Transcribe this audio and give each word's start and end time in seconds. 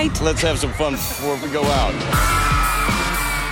Tonight, 0.00 0.20
Let's 0.22 0.40
have 0.40 0.58
some 0.58 0.72
fun 0.72 0.92
before 0.92 1.36
we 1.42 1.50
go 1.50 1.62
out. 1.62 1.92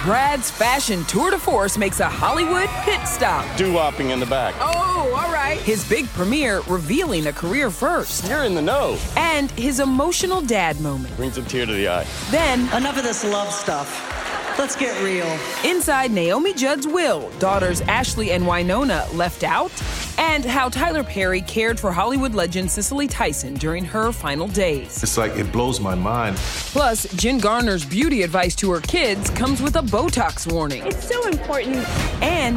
Brad's 0.03 0.51
fashion 0.51 1.05
tour 1.05 1.31
de 1.31 1.39
force 1.39 1.77
makes 1.77 2.01
a 2.01 2.09
Hollywood 2.09 2.71
pit 2.87 3.07
stop. 3.07 3.45
Doo-wopping 3.59 4.11
in 4.11 4.19
the 4.19 4.25
back. 4.25 4.55
Oh, 4.59 5.13
all 5.15 5.31
right. 5.31 5.59
His 5.61 5.87
big 5.87 6.07
premiere 6.09 6.63
revealing 6.67 7.27
a 7.27 7.35
career 7.35 7.71
first. 7.71 8.27
You're 8.27 8.45
in 8.45 8.55
the 8.55 8.63
know. 8.63 8.97
And 9.17 9.51
his 9.51 9.79
emotional 9.79 10.41
dad 10.41 10.81
moment. 10.81 11.15
Brings 11.19 11.37
a 11.37 11.43
tear 11.43 11.67
to 11.67 11.73
the 11.73 11.87
eye. 11.87 12.07
Then, 12.31 12.61
Enough 12.75 12.97
of 12.97 13.05
this 13.05 13.25
love 13.25 13.53
stuff. 13.53 14.18
Let's 14.59 14.75
get 14.75 15.01
real. 15.05 15.39
inside 15.65 16.11
Naomi 16.11 16.53
Judd's 16.53 16.87
will, 16.87 17.31
daughters 17.39 17.81
Ashley 17.83 18.33
and 18.33 18.43
Wynonna 18.43 19.15
left 19.15 19.45
out, 19.45 19.71
and 20.19 20.45
how 20.45 20.69
Tyler 20.69 21.05
Perry 21.05 21.43
cared 21.43 21.79
for 21.79 21.93
Hollywood 21.93 22.35
legend 22.35 22.69
Cicely 22.69 23.07
Tyson 23.07 23.55
during 23.55 23.85
her 23.85 24.11
final 24.11 24.49
days. 24.49 25.01
It's 25.01 25.17
like 25.17 25.37
it 25.37 25.53
blows 25.53 25.79
my 25.79 25.95
mind. 25.95 26.37
Plus, 26.39 27.05
Jen 27.15 27.39
Garner's 27.39 27.85
beauty 27.85 28.23
advice 28.23 28.57
to 28.57 28.73
her 28.73 28.81
kids 28.81 29.31
comes 29.31 29.63
with 29.63 29.77
a 29.77 29.83
Botox 29.83 30.51
warning. 30.53 30.85
It's 30.85 31.09
so 31.09 31.29
important. 31.29 31.77
And 32.21 32.57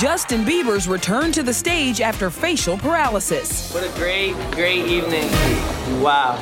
Justin 0.00 0.44
Bieber's 0.44 0.86
return 0.86 1.32
to 1.32 1.42
the 1.42 1.52
stage 1.52 2.00
after 2.00 2.30
facial 2.30 2.78
paralysis. 2.78 3.74
What 3.74 3.82
a 3.82 3.90
great, 3.98 4.34
great 4.52 4.86
evening. 4.86 5.28
Wow. 6.00 6.40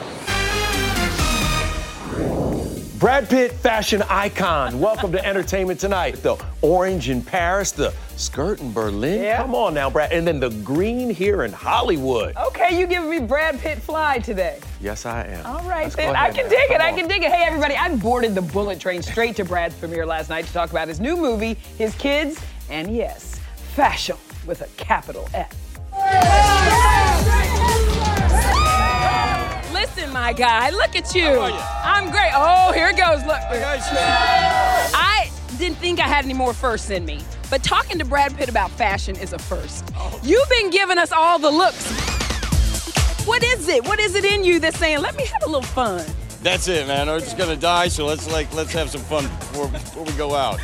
Brad 3.02 3.28
Pitt, 3.28 3.50
fashion 3.50 4.00
icon. 4.02 4.78
Welcome 4.78 5.10
to 5.10 5.26
Entertainment 5.26 5.80
Tonight. 5.80 6.22
The 6.22 6.36
orange 6.60 7.08
in 7.08 7.20
Paris, 7.20 7.72
the 7.72 7.92
skirt 8.14 8.60
in 8.60 8.72
Berlin. 8.72 9.24
Yeah. 9.24 9.38
Come 9.38 9.56
on 9.56 9.74
now, 9.74 9.90
Brad. 9.90 10.12
And 10.12 10.24
then 10.24 10.38
the 10.38 10.50
green 10.62 11.10
here 11.10 11.42
in 11.42 11.50
Hollywood. 11.50 12.36
Okay, 12.36 12.78
you 12.78 12.86
giving 12.86 13.10
me 13.10 13.18
Brad 13.18 13.58
Pitt 13.58 13.78
fly 13.78 14.20
today. 14.20 14.60
Yes, 14.80 15.04
I 15.04 15.24
am. 15.24 15.44
All 15.44 15.68
right, 15.68 15.82
Let's 15.82 15.96
then. 15.96 16.14
I 16.14 16.30
can 16.30 16.44
man. 16.44 16.50
dig 16.50 16.70
it. 16.70 16.78
Come 16.78 16.80
I 16.80 16.92
can 16.92 17.08
dig 17.08 17.24
it. 17.24 17.32
Hey, 17.32 17.42
everybody, 17.42 17.74
I 17.74 17.92
boarded 17.96 18.36
the 18.36 18.42
bullet 18.42 18.78
train 18.78 19.02
straight 19.02 19.34
to 19.34 19.44
Brad's 19.44 19.74
premiere 19.74 20.06
last 20.06 20.30
night 20.30 20.46
to 20.46 20.52
talk 20.52 20.70
about 20.70 20.86
his 20.86 21.00
new 21.00 21.16
movie, 21.16 21.54
his 21.76 21.96
kids, 21.96 22.40
and 22.70 22.94
yes, 22.94 23.40
fashion 23.74 24.16
with 24.46 24.60
a 24.60 24.68
capital 24.76 25.28
F. 25.34 25.50
Listen, 29.82 30.12
my 30.12 30.32
guy, 30.32 30.70
look 30.70 30.94
at 30.94 31.12
you. 31.12 31.26
I'm 31.26 32.12
great. 32.12 32.30
Oh, 32.36 32.70
here 32.70 32.90
it 32.90 32.96
goes. 32.96 33.18
Look. 33.26 33.40
I 33.50 35.28
didn't 35.58 35.76
think 35.78 35.98
I 35.98 36.04
had 36.04 36.24
any 36.24 36.34
more 36.34 36.54
firsts 36.54 36.90
in 36.90 37.04
me, 37.04 37.18
but 37.50 37.64
talking 37.64 37.98
to 37.98 38.04
Brad 38.04 38.36
Pitt 38.36 38.48
about 38.48 38.70
fashion 38.70 39.16
is 39.16 39.32
a 39.32 39.40
first. 39.40 39.84
Oh. 39.96 40.20
You've 40.22 40.48
been 40.48 40.70
giving 40.70 40.98
us 40.98 41.10
all 41.10 41.40
the 41.40 41.50
looks. 41.50 41.90
What 43.26 43.42
is 43.42 43.66
it? 43.66 43.84
What 43.84 43.98
is 43.98 44.14
it 44.14 44.24
in 44.24 44.44
you 44.44 44.60
that's 44.60 44.78
saying, 44.78 45.00
let 45.00 45.16
me 45.16 45.24
have 45.24 45.42
a 45.42 45.46
little 45.46 45.62
fun? 45.62 46.06
That's 46.44 46.68
it, 46.68 46.86
man. 46.86 47.08
We're 47.08 47.18
just 47.18 47.36
gonna 47.36 47.56
die, 47.56 47.88
so 47.88 48.06
let's 48.06 48.30
like 48.30 48.54
let's 48.54 48.72
have 48.72 48.88
some 48.88 49.00
fun 49.00 49.24
before, 49.24 49.66
before 49.66 50.04
we 50.04 50.12
go 50.12 50.36
out. 50.36 50.60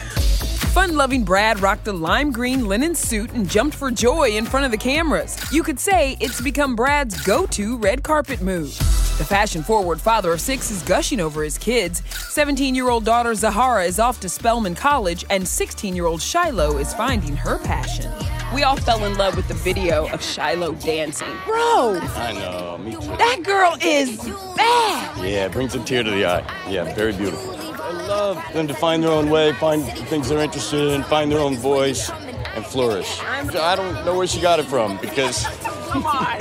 Fun 0.72 0.94
loving 0.96 1.24
Brad 1.24 1.60
rocked 1.60 1.88
a 1.88 1.92
lime 1.92 2.30
green 2.30 2.68
linen 2.68 2.94
suit 2.94 3.32
and 3.32 3.48
jumped 3.48 3.76
for 3.76 3.90
joy 3.90 4.28
in 4.30 4.44
front 4.44 4.64
of 4.64 4.70
the 4.70 4.76
cameras. 4.76 5.36
You 5.52 5.62
could 5.62 5.80
say 5.80 6.16
it's 6.20 6.40
become 6.40 6.76
Brad's 6.76 7.20
go 7.22 7.46
to 7.46 7.78
red 7.78 8.02
carpet 8.02 8.40
move. 8.42 8.76
The 9.18 9.24
fashion 9.24 9.64
forward 9.64 10.00
father 10.00 10.32
of 10.32 10.40
six 10.40 10.70
is 10.70 10.82
gushing 10.82 11.18
over 11.18 11.42
his 11.42 11.58
kids. 11.58 12.02
17 12.32 12.74
year 12.76 12.88
old 12.90 13.04
daughter 13.04 13.34
Zahara 13.34 13.84
is 13.84 13.98
off 13.98 14.20
to 14.20 14.28
Spelman 14.28 14.76
College, 14.76 15.24
and 15.30 15.46
16 15.48 15.96
year 15.96 16.06
old 16.06 16.22
Shiloh 16.22 16.76
is 16.78 16.94
finding 16.94 17.34
her 17.34 17.58
passion. 17.58 18.12
We 18.54 18.62
all 18.62 18.76
fell 18.76 19.04
in 19.04 19.16
love 19.18 19.36
with 19.36 19.48
the 19.48 19.54
video 19.54 20.08
of 20.10 20.22
Shiloh 20.22 20.74
dancing. 20.74 21.28
Bro, 21.44 21.98
I 22.14 22.32
know, 22.34 22.78
me 22.78 22.92
too. 22.92 23.00
that 23.00 23.42
girl 23.42 23.76
is 23.82 24.16
bad. 24.56 25.18
Yeah, 25.18 25.46
it 25.46 25.52
brings 25.52 25.74
a 25.74 25.82
tear 25.82 26.04
to 26.04 26.10
the 26.10 26.24
eye. 26.24 26.68
Yeah, 26.70 26.94
very 26.94 27.12
beautiful. 27.12 27.57
I 27.88 27.92
love 28.06 28.52
them 28.52 28.68
to 28.68 28.74
find 28.74 29.02
their 29.02 29.10
own 29.10 29.30
way, 29.30 29.54
find 29.54 29.82
the 29.82 30.04
things 30.04 30.28
they're 30.28 30.40
interested 30.40 30.88
in, 30.92 31.02
find 31.04 31.32
their 31.32 31.38
own 31.38 31.56
voice, 31.56 32.10
and 32.10 32.62
flourish. 32.66 33.18
I 33.22 33.74
don't 33.76 34.04
know 34.04 34.14
where 34.14 34.26
she 34.26 34.42
got 34.42 34.60
it 34.60 34.66
from 34.66 34.98
because 34.98 35.44
Come 35.88 36.04
on. 36.04 36.38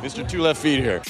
Mr. 0.00 0.26
Two 0.26 0.40
Left 0.40 0.62
Feet 0.62 0.78
here. 0.78 1.02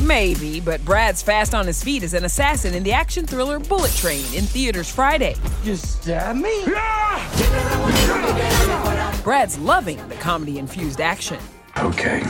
Maybe, 0.00 0.60
but 0.60 0.84
Brad's 0.84 1.22
fast 1.22 1.56
on 1.56 1.66
his 1.66 1.82
feet 1.82 2.04
as 2.04 2.14
an 2.14 2.24
assassin 2.24 2.72
in 2.74 2.84
the 2.84 2.92
action 2.92 3.26
thriller 3.26 3.58
Bullet 3.58 3.90
Train 3.92 4.24
in 4.32 4.44
theaters 4.44 4.88
Friday. 4.88 5.34
You 5.64 5.74
stab 5.74 6.36
me? 6.36 6.64
Brad's 9.24 9.58
loving 9.58 9.96
the 10.08 10.14
comedy 10.20 10.60
infused 10.60 11.00
action. 11.00 11.38
Okay. 11.78 12.22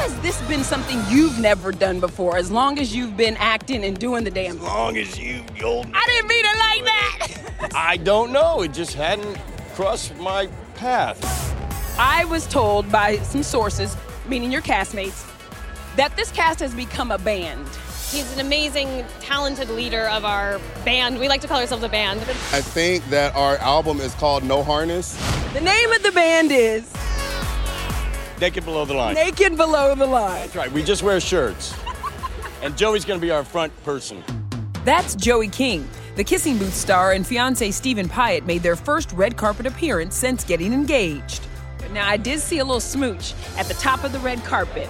Has 0.00 0.18
this 0.20 0.30
this 0.30 0.48
been 0.48 0.64
something 0.64 1.02
you've 1.08 1.38
never 1.38 1.72
done 1.72 2.00
before? 2.00 2.36
As 2.36 2.50
long 2.50 2.78
as 2.78 2.94
you've 2.94 3.16
been 3.16 3.36
acting 3.36 3.84
and 3.84 3.98
doing 3.98 4.24
the 4.24 4.30
damn. 4.30 4.56
As 4.56 4.62
long 4.62 4.96
as 4.96 5.18
you, 5.18 5.44
you 5.56 5.82
I 5.92 6.06
didn't 6.06 6.28
mean 6.28 6.44
it 6.46 6.58
like 6.58 6.84
that. 6.84 7.72
I 7.74 7.96
don't 7.96 8.32
know. 8.32 8.62
It 8.62 8.72
just 8.72 8.94
hadn't 8.94 9.36
crossed 9.74 10.16
my 10.16 10.46
path. 10.76 11.18
I 11.98 12.24
was 12.26 12.46
told 12.46 12.90
by 12.90 13.16
some 13.18 13.42
sources, 13.42 13.96
meaning 14.26 14.50
your 14.50 14.62
castmates, 14.62 15.26
that 15.96 16.16
this 16.16 16.30
cast 16.30 16.60
has 16.60 16.74
become 16.74 17.10
a 17.10 17.18
band. 17.18 17.66
He's 18.10 18.32
an 18.32 18.40
amazing, 18.40 19.04
talented 19.20 19.68
leader 19.68 20.06
of 20.08 20.24
our 20.24 20.60
band. 20.84 21.18
We 21.18 21.28
like 21.28 21.40
to 21.42 21.48
call 21.48 21.60
ourselves 21.60 21.84
a 21.84 21.88
band. 21.88 22.20
I 22.20 22.60
think 22.60 23.04
that 23.10 23.34
our 23.34 23.56
album 23.58 24.00
is 24.00 24.14
called 24.14 24.44
No 24.44 24.62
Harness. 24.62 25.16
The 25.52 25.60
name 25.60 25.92
of 25.92 26.02
the 26.02 26.12
band 26.12 26.52
is 26.52 26.90
Naked 28.40 28.64
Below 28.64 28.84
the 28.86 28.94
Line. 28.94 29.14
Naked 29.14 29.56
Below 29.56 29.94
the 29.94 30.06
Line. 30.06 30.40
That's 30.40 30.56
right. 30.56 30.72
We 30.72 30.82
just 30.82 31.02
wear 31.02 31.20
shirts. 31.20 31.74
and 32.62 32.76
Joey's 32.76 33.04
going 33.04 33.20
to 33.20 33.24
be 33.24 33.30
our 33.30 33.44
front 33.44 33.72
person. 33.84 34.22
That's 34.84 35.14
Joey 35.14 35.48
King. 35.48 35.86
The 36.16 36.24
Kissing 36.24 36.56
Booth 36.58 36.74
star 36.74 37.12
and 37.12 37.26
fiance 37.26 37.70
Steven 37.70 38.08
Piet 38.08 38.46
made 38.46 38.62
their 38.62 38.76
first 38.76 39.12
red 39.12 39.36
carpet 39.36 39.66
appearance 39.66 40.16
since 40.16 40.42
getting 40.42 40.72
engaged. 40.72 41.42
Now, 41.92 42.08
I 42.08 42.16
did 42.16 42.40
see 42.40 42.58
a 42.58 42.64
little 42.64 42.80
smooch 42.80 43.34
at 43.56 43.66
the 43.66 43.74
top 43.74 44.04
of 44.04 44.12
the 44.12 44.18
red 44.20 44.42
carpet. 44.44 44.88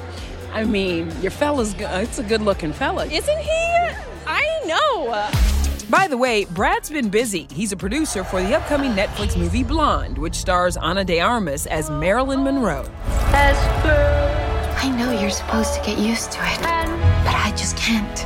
I 0.53 0.65
mean, 0.65 1.11
your 1.21 1.31
fella's 1.31 1.75
good. 1.75 1.91
It's 2.03 2.19
a 2.19 2.23
good 2.25 2.43
looking 2.43 2.73
fella. 2.73 3.07
Isn't 3.07 3.39
he? 3.39 3.89
I 4.27 4.61
know. 4.67 5.60
By 5.91 6.07
the 6.07 6.17
way, 6.17 6.45
Brad's 6.45 6.89
been 6.89 7.09
busy. 7.09 7.49
He's 7.53 7.73
a 7.73 7.77
producer 7.77 8.23
for 8.23 8.41
the 8.41 8.57
upcoming 8.57 8.93
Netflix 8.93 9.37
movie 9.37 9.65
Blonde, 9.65 10.19
which 10.19 10.37
stars 10.37 10.77
Ana 10.77 11.05
de 11.05 11.19
Armas 11.19 11.67
as 11.67 11.91
Marilyn 11.91 12.45
Monroe. 12.45 12.87
I 13.33 14.95
know 14.97 15.11
you're 15.21 15.31
supposed 15.31 15.75
to 15.75 15.81
get 15.85 15.99
used 15.99 16.31
to 16.31 16.39
it, 16.43 16.61
but 16.61 17.35
I 17.35 17.53
just 17.57 17.77
can't. 17.77 18.25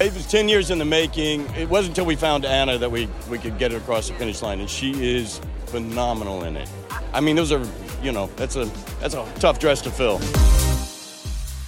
It 0.00 0.12
was 0.12 0.26
10 0.26 0.48
years 0.48 0.72
in 0.72 0.78
the 0.78 0.84
making. 0.84 1.42
It 1.54 1.68
wasn't 1.68 1.92
until 1.92 2.06
we 2.06 2.16
found 2.16 2.44
Ana 2.44 2.76
that 2.78 2.90
we, 2.90 3.08
we 3.30 3.38
could 3.38 3.56
get 3.56 3.72
it 3.72 3.76
across 3.76 4.08
the 4.08 4.14
finish 4.14 4.42
line, 4.42 4.58
and 4.58 4.68
she 4.68 4.90
is 5.16 5.40
phenomenal 5.66 6.42
in 6.42 6.56
it. 6.56 6.68
I 7.12 7.20
mean, 7.20 7.36
those 7.36 7.52
are, 7.52 7.64
you 8.02 8.10
know, 8.10 8.28
that's 8.34 8.56
a 8.56 8.64
that's 9.00 9.14
a 9.14 9.24
tough 9.38 9.60
dress 9.60 9.80
to 9.82 9.90
fill. 9.90 10.18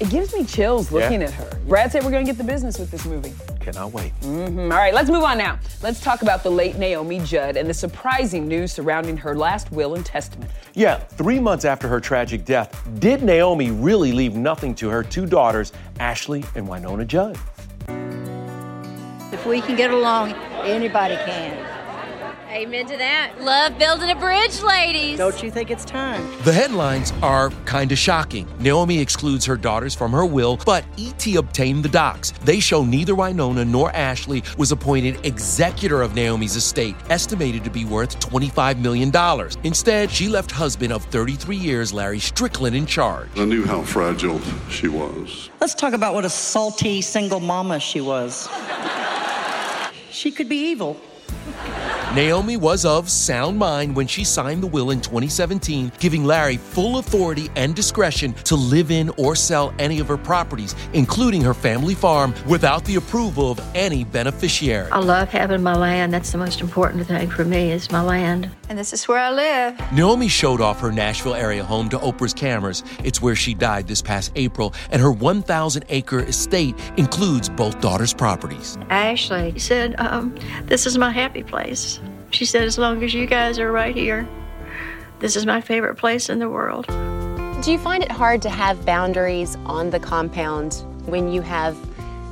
It 0.02 0.10
gives 0.10 0.34
me 0.34 0.42
chills 0.44 0.90
looking 0.90 1.20
Yeah. 1.20 1.28
at 1.28 1.34
her. 1.34 1.48
Brad 1.68 1.92
said 1.92 2.02
we're 2.02 2.10
going 2.10 2.26
to 2.26 2.28
get 2.32 2.36
the 2.36 2.42
business 2.42 2.76
with 2.76 2.90
this 2.90 3.04
movie. 3.04 3.32
Cannot 3.60 3.92
wait. 3.92 4.12
Mhm. 4.22 4.62
All 4.72 4.76
right, 4.76 4.92
let's 4.92 5.08
move 5.08 5.22
on 5.22 5.38
now. 5.38 5.60
Let's 5.80 6.00
talk 6.00 6.22
about 6.22 6.42
the 6.42 6.50
late 6.50 6.76
Naomi 6.76 7.20
Judd 7.20 7.56
and 7.56 7.70
the 7.70 7.74
surprising 7.74 8.48
news 8.48 8.72
surrounding 8.72 9.16
her 9.18 9.36
last 9.36 9.70
will 9.70 9.94
and 9.94 10.04
testament. 10.04 10.50
Yeah, 10.74 10.96
three 10.96 11.38
months 11.38 11.64
after 11.64 11.86
her 11.86 12.00
tragic 12.00 12.44
death, 12.44 12.82
did 12.98 13.22
Naomi 13.22 13.70
really 13.70 14.10
leave 14.10 14.34
nothing 14.34 14.74
to 14.74 14.88
her 14.88 15.04
two 15.04 15.24
daughters, 15.24 15.72
Ashley 16.00 16.44
and 16.56 16.66
Wynonna 16.66 17.06
Judd? 17.06 17.38
If 19.32 19.46
we 19.46 19.60
can 19.60 19.76
get 19.76 19.92
along, 19.92 20.32
anybody 20.64 21.14
can. 21.24 21.56
Amen 22.52 22.84
to 22.84 22.98
that. 22.98 23.32
Love 23.40 23.78
building 23.78 24.10
a 24.10 24.14
bridge, 24.14 24.60
ladies. 24.60 25.16
Don't 25.16 25.42
you 25.42 25.50
think 25.50 25.70
it's 25.70 25.86
time? 25.86 26.22
The 26.42 26.52
headlines 26.52 27.10
are 27.22 27.48
kind 27.64 27.90
of 27.90 27.96
shocking. 27.96 28.46
Naomi 28.58 28.98
excludes 28.98 29.46
her 29.46 29.56
daughters 29.56 29.94
from 29.94 30.12
her 30.12 30.26
will, 30.26 30.58
but 30.66 30.84
E.T. 30.98 31.36
obtained 31.36 31.82
the 31.82 31.88
docs. 31.88 32.32
They 32.44 32.60
show 32.60 32.84
neither 32.84 33.14
Wynonna 33.14 33.66
nor 33.66 33.90
Ashley 33.92 34.42
was 34.58 34.70
appointed 34.70 35.24
executor 35.24 36.02
of 36.02 36.14
Naomi's 36.14 36.54
estate, 36.54 36.94
estimated 37.08 37.64
to 37.64 37.70
be 37.70 37.86
worth 37.86 38.20
$25 38.20 38.78
million. 38.80 39.10
Instead, 39.64 40.10
she 40.10 40.28
left 40.28 40.50
husband 40.50 40.92
of 40.92 41.02
33 41.06 41.56
years, 41.56 41.90
Larry 41.90 42.18
Strickland, 42.18 42.76
in 42.76 42.84
charge. 42.84 43.30
I 43.36 43.46
knew 43.46 43.64
how 43.64 43.80
fragile 43.80 44.42
she 44.68 44.88
was. 44.88 45.48
Let's 45.58 45.74
talk 45.74 45.94
about 45.94 46.12
what 46.12 46.26
a 46.26 46.30
salty 46.30 47.00
single 47.00 47.40
mama 47.40 47.80
she 47.80 48.02
was. 48.02 48.46
She 50.10 50.30
could 50.30 50.50
be 50.50 50.68
evil. 50.68 51.00
Naomi 52.14 52.58
was 52.58 52.84
of 52.84 53.08
sound 53.08 53.56
mind 53.56 53.96
when 53.96 54.06
she 54.06 54.22
signed 54.22 54.62
the 54.62 54.66
will 54.66 54.90
in 54.90 55.00
2017, 55.00 55.90
giving 55.98 56.24
Larry 56.24 56.58
full 56.58 56.98
authority 56.98 57.48
and 57.56 57.74
discretion 57.74 58.34
to 58.44 58.54
live 58.54 58.90
in 58.90 59.08
or 59.16 59.34
sell 59.34 59.72
any 59.78 59.98
of 59.98 60.08
her 60.08 60.18
properties, 60.18 60.74
including 60.92 61.40
her 61.40 61.54
family 61.54 61.94
farm, 61.94 62.34
without 62.46 62.84
the 62.84 62.96
approval 62.96 63.52
of 63.52 63.60
any 63.74 64.04
beneficiary. 64.04 64.90
I 64.90 64.98
love 64.98 65.30
having 65.30 65.62
my 65.62 65.74
land. 65.74 66.12
That's 66.12 66.30
the 66.32 66.36
most 66.36 66.60
important 66.60 67.06
thing 67.06 67.30
for 67.30 67.46
me 67.46 67.72
is 67.72 67.90
my 67.90 68.02
land. 68.02 68.50
And 68.72 68.78
this 68.78 68.94
is 68.94 69.06
where 69.06 69.18
I 69.18 69.30
live. 69.30 69.92
Naomi 69.92 70.28
showed 70.28 70.62
off 70.62 70.80
her 70.80 70.90
Nashville 70.90 71.34
area 71.34 71.62
home 71.62 71.90
to 71.90 71.98
Oprah's 71.98 72.32
cameras. 72.32 72.82
It's 73.04 73.20
where 73.20 73.36
she 73.36 73.52
died 73.52 73.86
this 73.86 74.00
past 74.00 74.32
April, 74.34 74.72
and 74.90 75.02
her 75.02 75.12
1,000 75.12 75.84
acre 75.90 76.20
estate 76.20 76.74
includes 76.96 77.50
both 77.50 77.78
daughters' 77.82 78.14
properties. 78.14 78.78
Ashley 78.88 79.58
said, 79.58 79.94
um, 79.98 80.34
This 80.64 80.86
is 80.86 80.96
my 80.96 81.10
happy 81.10 81.42
place. 81.42 82.00
She 82.30 82.46
said, 82.46 82.62
As 82.62 82.78
long 82.78 83.04
as 83.04 83.12
you 83.12 83.26
guys 83.26 83.58
are 83.58 83.70
right 83.70 83.94
here, 83.94 84.26
this 85.18 85.36
is 85.36 85.44
my 85.44 85.60
favorite 85.60 85.96
place 85.96 86.30
in 86.30 86.38
the 86.38 86.48
world. 86.48 86.86
Do 87.62 87.72
you 87.72 87.78
find 87.78 88.02
it 88.02 88.10
hard 88.10 88.40
to 88.40 88.48
have 88.48 88.86
boundaries 88.86 89.54
on 89.66 89.90
the 89.90 90.00
compound 90.00 90.82
when 91.04 91.30
you 91.30 91.42
have 91.42 91.76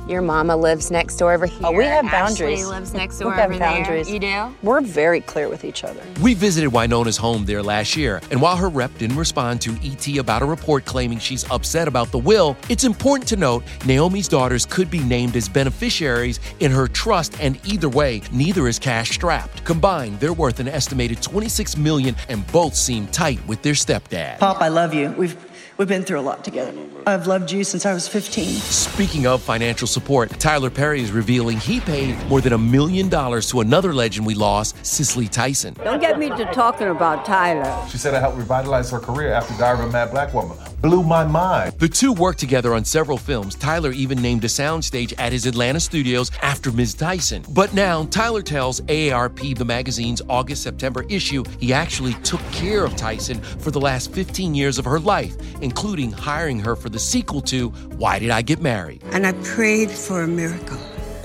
your 0.07 0.21
mama 0.21 0.55
lives 0.55 0.91
next 0.91 1.17
door 1.17 1.33
over 1.33 1.45
here? 1.45 1.59
Oh, 1.63 1.71
we 1.71 1.85
have 1.85 2.05
Ashley 2.05 2.11
boundaries. 2.47 2.67
lives 2.67 2.93
next 2.93 3.19
We 3.19 3.23
door 3.25 3.33
have 3.33 3.49
over 3.51 3.59
boundaries. 3.59 4.07
there. 4.07 4.13
You 4.15 4.19
do? 4.19 4.55
We're 4.63 4.81
very 4.81 5.21
clear 5.21 5.47
with 5.47 5.63
each 5.63 5.83
other. 5.83 6.01
We 6.21 6.33
visited 6.33 6.69
Wynonna's 6.71 7.17
home 7.17 7.45
there 7.45 7.63
last 7.63 7.95
year, 7.95 8.21
and 8.31 8.41
while 8.41 8.55
her 8.57 8.67
rep 8.69 8.95
didn't 8.97 9.17
respond 9.17 9.61
to 9.61 9.71
ET 9.83 10.17
about 10.17 10.41
a 10.41 10.45
report 10.45 10.85
claiming 10.85 11.19
she's 11.19 11.49
upset 11.51 11.87
about 11.87 12.11
the 12.11 12.17
will, 12.17 12.57
it's 12.69 12.83
important 12.83 13.27
to 13.29 13.35
note 13.35 13.63
Naomi's 13.85 14.27
daughters 14.27 14.65
could 14.65 14.89
be 14.91 14.99
named 14.99 15.35
as 15.35 15.47
beneficiaries 15.47 16.39
in 16.59 16.71
her 16.71 16.87
trust, 16.87 17.39
and 17.41 17.59
either 17.65 17.89
way, 17.89 18.21
neither 18.31 18.67
is 18.67 18.79
cash 18.79 19.11
strapped. 19.11 19.63
Combined, 19.65 20.19
they're 20.19 20.33
worth 20.33 20.59
an 20.59 20.67
estimated 20.67 21.21
26 21.21 21.77
million, 21.77 22.15
and 22.27 22.45
both 22.51 22.75
seem 22.75 23.07
tight 23.07 23.45
with 23.47 23.61
their 23.61 23.73
stepdad. 23.73 24.39
Pop, 24.39 24.61
I 24.61 24.67
love 24.67 24.93
you. 24.93 25.11
We've 25.11 25.37
we've 25.77 25.87
been 25.87 26.03
through 26.03 26.19
a 26.19 26.21
lot 26.21 26.43
together. 26.43 26.73
I've 27.07 27.25
loved 27.25 27.51
you 27.51 27.63
since 27.63 27.85
I 27.87 27.93
was 27.95 28.07
15. 28.07 28.45
Speaking 28.45 29.25
of 29.25 29.41
financial 29.41 29.87
support, 29.87 30.00
Tyler 30.39 30.69
Perry 30.69 31.01
is 31.01 31.11
revealing 31.11 31.57
he 31.57 31.79
paid 31.79 32.17
more 32.27 32.41
than 32.41 32.53
a 32.53 32.57
million 32.57 33.09
dollars 33.09 33.49
to 33.49 33.61
another 33.61 33.93
legend 33.93 34.25
we 34.25 34.33
lost, 34.33 34.75
Cicely 34.85 35.27
Tyson. 35.27 35.75
Don't 35.83 36.01
get 36.01 36.19
me 36.19 36.29
to 36.29 36.45
talking 36.53 36.87
about 36.87 37.25
Tyler. 37.25 37.87
She 37.89 37.97
said 37.97 38.13
I 38.13 38.19
helped 38.19 38.37
revitalize 38.37 38.89
her 38.91 38.99
career 38.99 39.33
after 39.33 39.57
Diary 39.57 39.79
of 39.79 39.89
a 39.89 39.91
Mad 39.91 40.11
Black 40.11 40.33
Woman. 40.33 40.57
Blew 40.81 41.03
my 41.03 41.23
mind. 41.23 41.73
The 41.77 41.87
two 41.87 42.11
worked 42.11 42.39
together 42.39 42.73
on 42.73 42.83
several 42.83 43.19
films. 43.19 43.53
Tyler 43.53 43.91
even 43.91 44.19
named 44.19 44.43
a 44.43 44.47
soundstage 44.47 45.13
at 45.19 45.31
his 45.31 45.45
Atlanta 45.45 45.79
studios 45.79 46.31
after 46.41 46.71
Ms. 46.71 46.95
Tyson. 46.95 47.45
But 47.49 47.75
now, 47.75 48.05
Tyler 48.05 48.41
tells 48.41 48.81
AARP, 48.81 49.55
the 49.59 49.65
magazine's 49.65 50.23
August 50.27 50.63
September 50.63 51.05
issue, 51.07 51.43
he 51.59 51.71
actually 51.71 52.13
took 52.23 52.41
care 52.51 52.83
of 52.83 52.95
Tyson 52.95 53.39
for 53.41 53.69
the 53.69 53.79
last 53.79 54.11
15 54.11 54.55
years 54.55 54.79
of 54.79 54.85
her 54.85 54.99
life, 54.99 55.35
including 55.61 56.11
hiring 56.11 56.59
her 56.59 56.75
for 56.75 56.89
the 56.89 56.99
sequel 56.99 57.41
to 57.41 57.69
Why 57.97 58.17
Did 58.17 58.31
I 58.31 58.41
Get 58.41 58.59
Married? 58.59 59.03
And 59.11 59.27
I 59.27 59.33
prayed 59.43 59.91
for 59.91 60.23
a 60.23 60.27
miracle. 60.27 60.79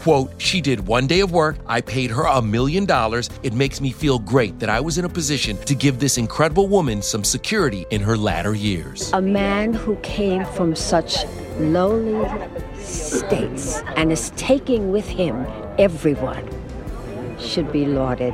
Quote, 0.06 0.30
she 0.38 0.60
did 0.60 0.86
one 0.86 1.08
day 1.08 1.18
of 1.18 1.32
work. 1.32 1.56
I 1.66 1.80
paid 1.80 2.12
her 2.12 2.26
a 2.26 2.40
million 2.40 2.84
dollars. 2.84 3.28
It 3.42 3.52
makes 3.52 3.80
me 3.80 3.90
feel 3.90 4.20
great 4.20 4.56
that 4.60 4.68
I 4.68 4.78
was 4.78 4.98
in 4.98 5.04
a 5.04 5.08
position 5.08 5.56
to 5.64 5.75
give 5.75 5.98
this 5.98 6.16
incredible 6.16 6.68
woman 6.68 7.02
some 7.02 7.25
security 7.25 7.86
in 7.90 8.02
her 8.02 8.16
latter 8.16 8.54
years. 8.54 9.10
A 9.14 9.20
man 9.20 9.75
who 9.75 9.96
came 10.04 10.44
from 10.44 10.76
such 10.76 11.25
lowly 11.58 12.25
states 12.76 13.82
and 13.96 14.12
is 14.12 14.30
taking 14.36 14.92
with 14.92 15.08
him 15.08 15.44
everyone 15.76 16.48
should 17.40 17.72
be 17.72 17.84
lauded. 17.84 18.32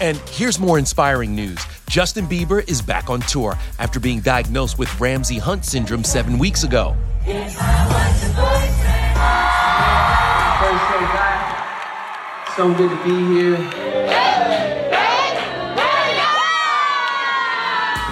And 0.00 0.16
here's 0.30 0.58
more 0.58 0.78
inspiring 0.78 1.36
news. 1.36 1.62
Justin 1.86 2.26
Bieber 2.28 2.66
is 2.66 2.80
back 2.80 3.10
on 3.10 3.20
tour 3.20 3.58
after 3.78 4.00
being 4.00 4.20
diagnosed 4.20 4.78
with 4.78 4.98
Ramsay 4.98 5.36
Hunt 5.36 5.66
syndrome 5.66 6.02
seven 6.02 6.38
weeks 6.38 6.64
ago. 6.64 6.96
So 12.60 12.74
good 12.74 12.90
to 12.90 13.04
be 13.04 13.36
here. 13.36 13.56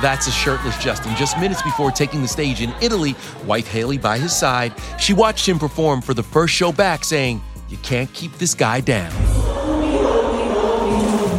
That's 0.00 0.26
a 0.26 0.30
shirtless 0.30 0.82
Justin 0.82 1.14
just 1.16 1.38
minutes 1.38 1.60
before 1.60 1.90
taking 1.90 2.22
the 2.22 2.28
stage 2.28 2.62
in 2.62 2.72
Italy, 2.80 3.14
wife 3.44 3.68
Hailey 3.68 3.98
by 3.98 4.16
his 4.16 4.34
side. 4.34 4.72
She 4.98 5.12
watched 5.12 5.46
him 5.46 5.58
perform 5.58 6.00
for 6.00 6.14
the 6.14 6.22
first 6.22 6.54
show 6.54 6.72
back, 6.72 7.04
saying, 7.04 7.42
You 7.68 7.76
can't 7.82 8.10
keep 8.14 8.32
this 8.38 8.54
guy 8.54 8.80
down. 8.80 9.12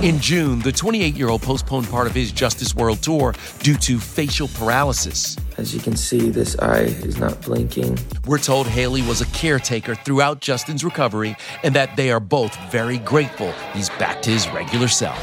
In 0.04 0.20
June, 0.20 0.60
the 0.60 0.72
28 0.72 1.16
year 1.16 1.30
old 1.30 1.42
postponed 1.42 1.90
part 1.90 2.06
of 2.06 2.14
his 2.14 2.32
Justice 2.32 2.76
World 2.76 3.02
tour 3.02 3.34
due 3.64 3.78
to 3.78 4.00
facial 4.00 4.50
paralysis. 4.50 5.36
As 5.60 5.74
you 5.74 5.82
can 5.82 5.98
see, 5.98 6.30
this 6.30 6.58
eye 6.60 6.84
is 7.04 7.20
not 7.20 7.42
blinking. 7.42 8.00
We're 8.26 8.38
told 8.38 8.66
Hailey 8.66 9.02
was 9.02 9.20
a 9.20 9.26
caretaker 9.26 9.94
throughout 9.94 10.40
Justin's 10.40 10.86
recovery 10.86 11.36
and 11.64 11.76
that 11.76 11.98
they 11.98 12.12
are 12.12 12.22
both 12.22 12.56
very 12.72 12.98
grateful 12.98 13.52
he's 13.74 13.90
back 13.90 14.22
to 14.22 14.30
his 14.30 14.48
regular 14.52 14.88
self. 14.88 15.20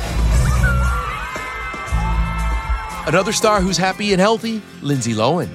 Another 3.06 3.32
star 3.32 3.62
who's 3.62 3.78
happy 3.78 4.12
and 4.12 4.20
healthy, 4.20 4.60
Lindsay 4.82 5.14
Lohan. 5.14 5.48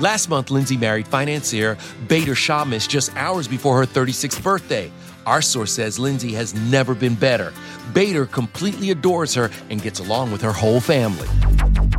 Last 0.00 0.28
month, 0.28 0.52
Lindsay 0.52 0.76
married 0.76 1.08
financier 1.08 1.76
Bader 2.06 2.36
Shammas 2.36 2.88
just 2.88 3.12
hours 3.16 3.48
before 3.48 3.76
her 3.76 3.86
36th 3.86 4.40
birthday. 4.40 4.92
Our 5.26 5.42
source 5.42 5.72
says 5.72 5.98
Lindsay 5.98 6.32
has 6.34 6.54
never 6.54 6.94
been 6.94 7.16
better. 7.16 7.52
Bader 7.92 8.26
completely 8.26 8.92
adores 8.92 9.34
her 9.34 9.50
and 9.68 9.82
gets 9.82 9.98
along 9.98 10.30
with 10.30 10.42
her 10.42 10.52
whole 10.52 10.78
family. 10.78 11.26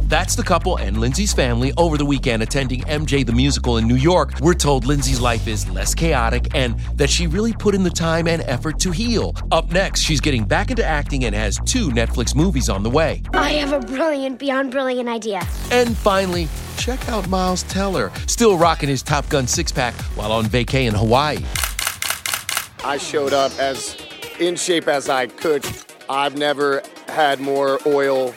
That's 0.07 0.37
the 0.37 0.43
couple 0.43 0.77
and 0.77 1.01
Lindsay's 1.01 1.33
family 1.33 1.73
over 1.75 1.97
the 1.97 2.05
weekend 2.05 2.41
attending 2.41 2.79
MJ 2.83 3.25
the 3.25 3.33
Musical 3.33 3.75
in 3.75 3.85
New 3.85 3.97
York. 3.97 4.39
We're 4.39 4.53
told 4.53 4.85
Lindsay's 4.85 5.19
life 5.19 5.49
is 5.49 5.69
less 5.69 5.93
chaotic 5.93 6.55
and 6.55 6.79
that 6.95 7.09
she 7.09 7.27
really 7.27 7.51
put 7.51 7.75
in 7.75 7.83
the 7.83 7.89
time 7.89 8.25
and 8.25 8.41
effort 8.43 8.79
to 8.79 8.91
heal. 8.91 9.35
Up 9.51 9.69
next, 9.69 9.99
she's 9.99 10.21
getting 10.21 10.45
back 10.45 10.71
into 10.71 10.81
acting 10.81 11.25
and 11.25 11.35
has 11.35 11.57
two 11.65 11.89
Netflix 11.89 12.33
movies 12.33 12.69
on 12.69 12.83
the 12.83 12.89
way. 12.89 13.21
I 13.33 13.49
have 13.55 13.73
a 13.73 13.85
brilliant, 13.85 14.39
beyond 14.39 14.71
brilliant 14.71 15.09
idea. 15.09 15.41
And 15.71 15.97
finally, 15.97 16.47
check 16.77 17.09
out 17.09 17.27
Miles 17.27 17.63
Teller, 17.63 18.09
still 18.27 18.57
rocking 18.57 18.87
his 18.87 19.03
Top 19.03 19.27
Gun 19.27 19.45
six 19.45 19.73
pack 19.73 19.93
while 20.15 20.31
on 20.31 20.45
vacay 20.45 20.87
in 20.87 20.93
Hawaii. 20.93 21.43
I 22.81 22.97
showed 22.97 23.33
up 23.33 23.51
as 23.59 23.97
in 24.39 24.55
shape 24.55 24.87
as 24.87 25.09
I 25.09 25.27
could. 25.27 25.65
I've 26.09 26.37
never 26.37 26.81
had 27.09 27.41
more 27.41 27.81
oil 27.85 28.33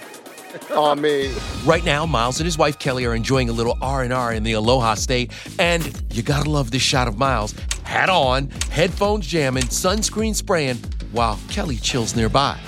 on 0.74 1.00
me. 1.00 1.32
Right 1.64 1.84
now, 1.84 2.06
Miles 2.06 2.38
and 2.38 2.44
his 2.44 2.58
wife 2.58 2.78
Kelly 2.78 3.04
are 3.04 3.14
enjoying 3.14 3.48
a 3.48 3.52
little 3.52 3.76
R&R 3.80 4.32
in 4.32 4.42
the 4.42 4.52
Aloha 4.52 4.94
State, 4.94 5.32
and 5.58 6.00
you 6.12 6.22
gotta 6.22 6.48
love 6.50 6.70
this 6.70 6.82
shot 6.82 7.08
of 7.08 7.18
Miles, 7.18 7.54
hat 7.84 8.08
on, 8.08 8.50
headphones 8.70 9.26
jamming, 9.26 9.64
sunscreen 9.64 10.34
spraying, 10.34 10.76
while 11.12 11.38
Kelly 11.48 11.76
chills 11.76 12.14
nearby. 12.16 12.58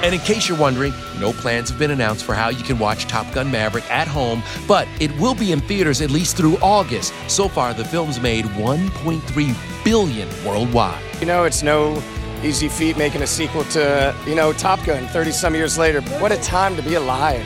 And 0.00 0.14
in 0.14 0.20
case 0.20 0.48
you're 0.48 0.58
wondering, 0.58 0.92
no 1.18 1.32
plans 1.32 1.70
have 1.70 1.78
been 1.78 1.90
announced 1.90 2.24
for 2.24 2.32
how 2.32 2.50
you 2.50 2.62
can 2.62 2.78
watch 2.78 3.06
Top 3.06 3.30
Gun 3.34 3.50
Maverick 3.50 3.90
at 3.90 4.06
home, 4.06 4.44
but 4.68 4.86
it 5.00 5.10
will 5.18 5.34
be 5.34 5.50
in 5.50 5.60
theaters 5.62 6.00
at 6.00 6.10
least 6.12 6.36
through 6.36 6.56
August. 6.58 7.12
So 7.26 7.48
far, 7.48 7.74
the 7.74 7.84
film's 7.84 8.20
made 8.20 8.44
1.3 8.44 9.84
billion 9.84 10.28
worldwide. 10.44 11.02
You 11.18 11.26
know, 11.26 11.44
it's 11.44 11.64
no 11.64 12.00
easy 12.44 12.68
feat 12.68 12.96
making 12.96 13.22
a 13.22 13.26
sequel 13.26 13.64
to, 13.64 14.14
you 14.26 14.34
know, 14.34 14.52
Top 14.52 14.84
Gun 14.84 15.06
30 15.08 15.32
some 15.32 15.54
years 15.54 15.78
later. 15.78 16.00
What 16.20 16.32
a 16.32 16.36
time 16.38 16.76
to 16.76 16.82
be 16.82 16.94
alive. 16.94 17.44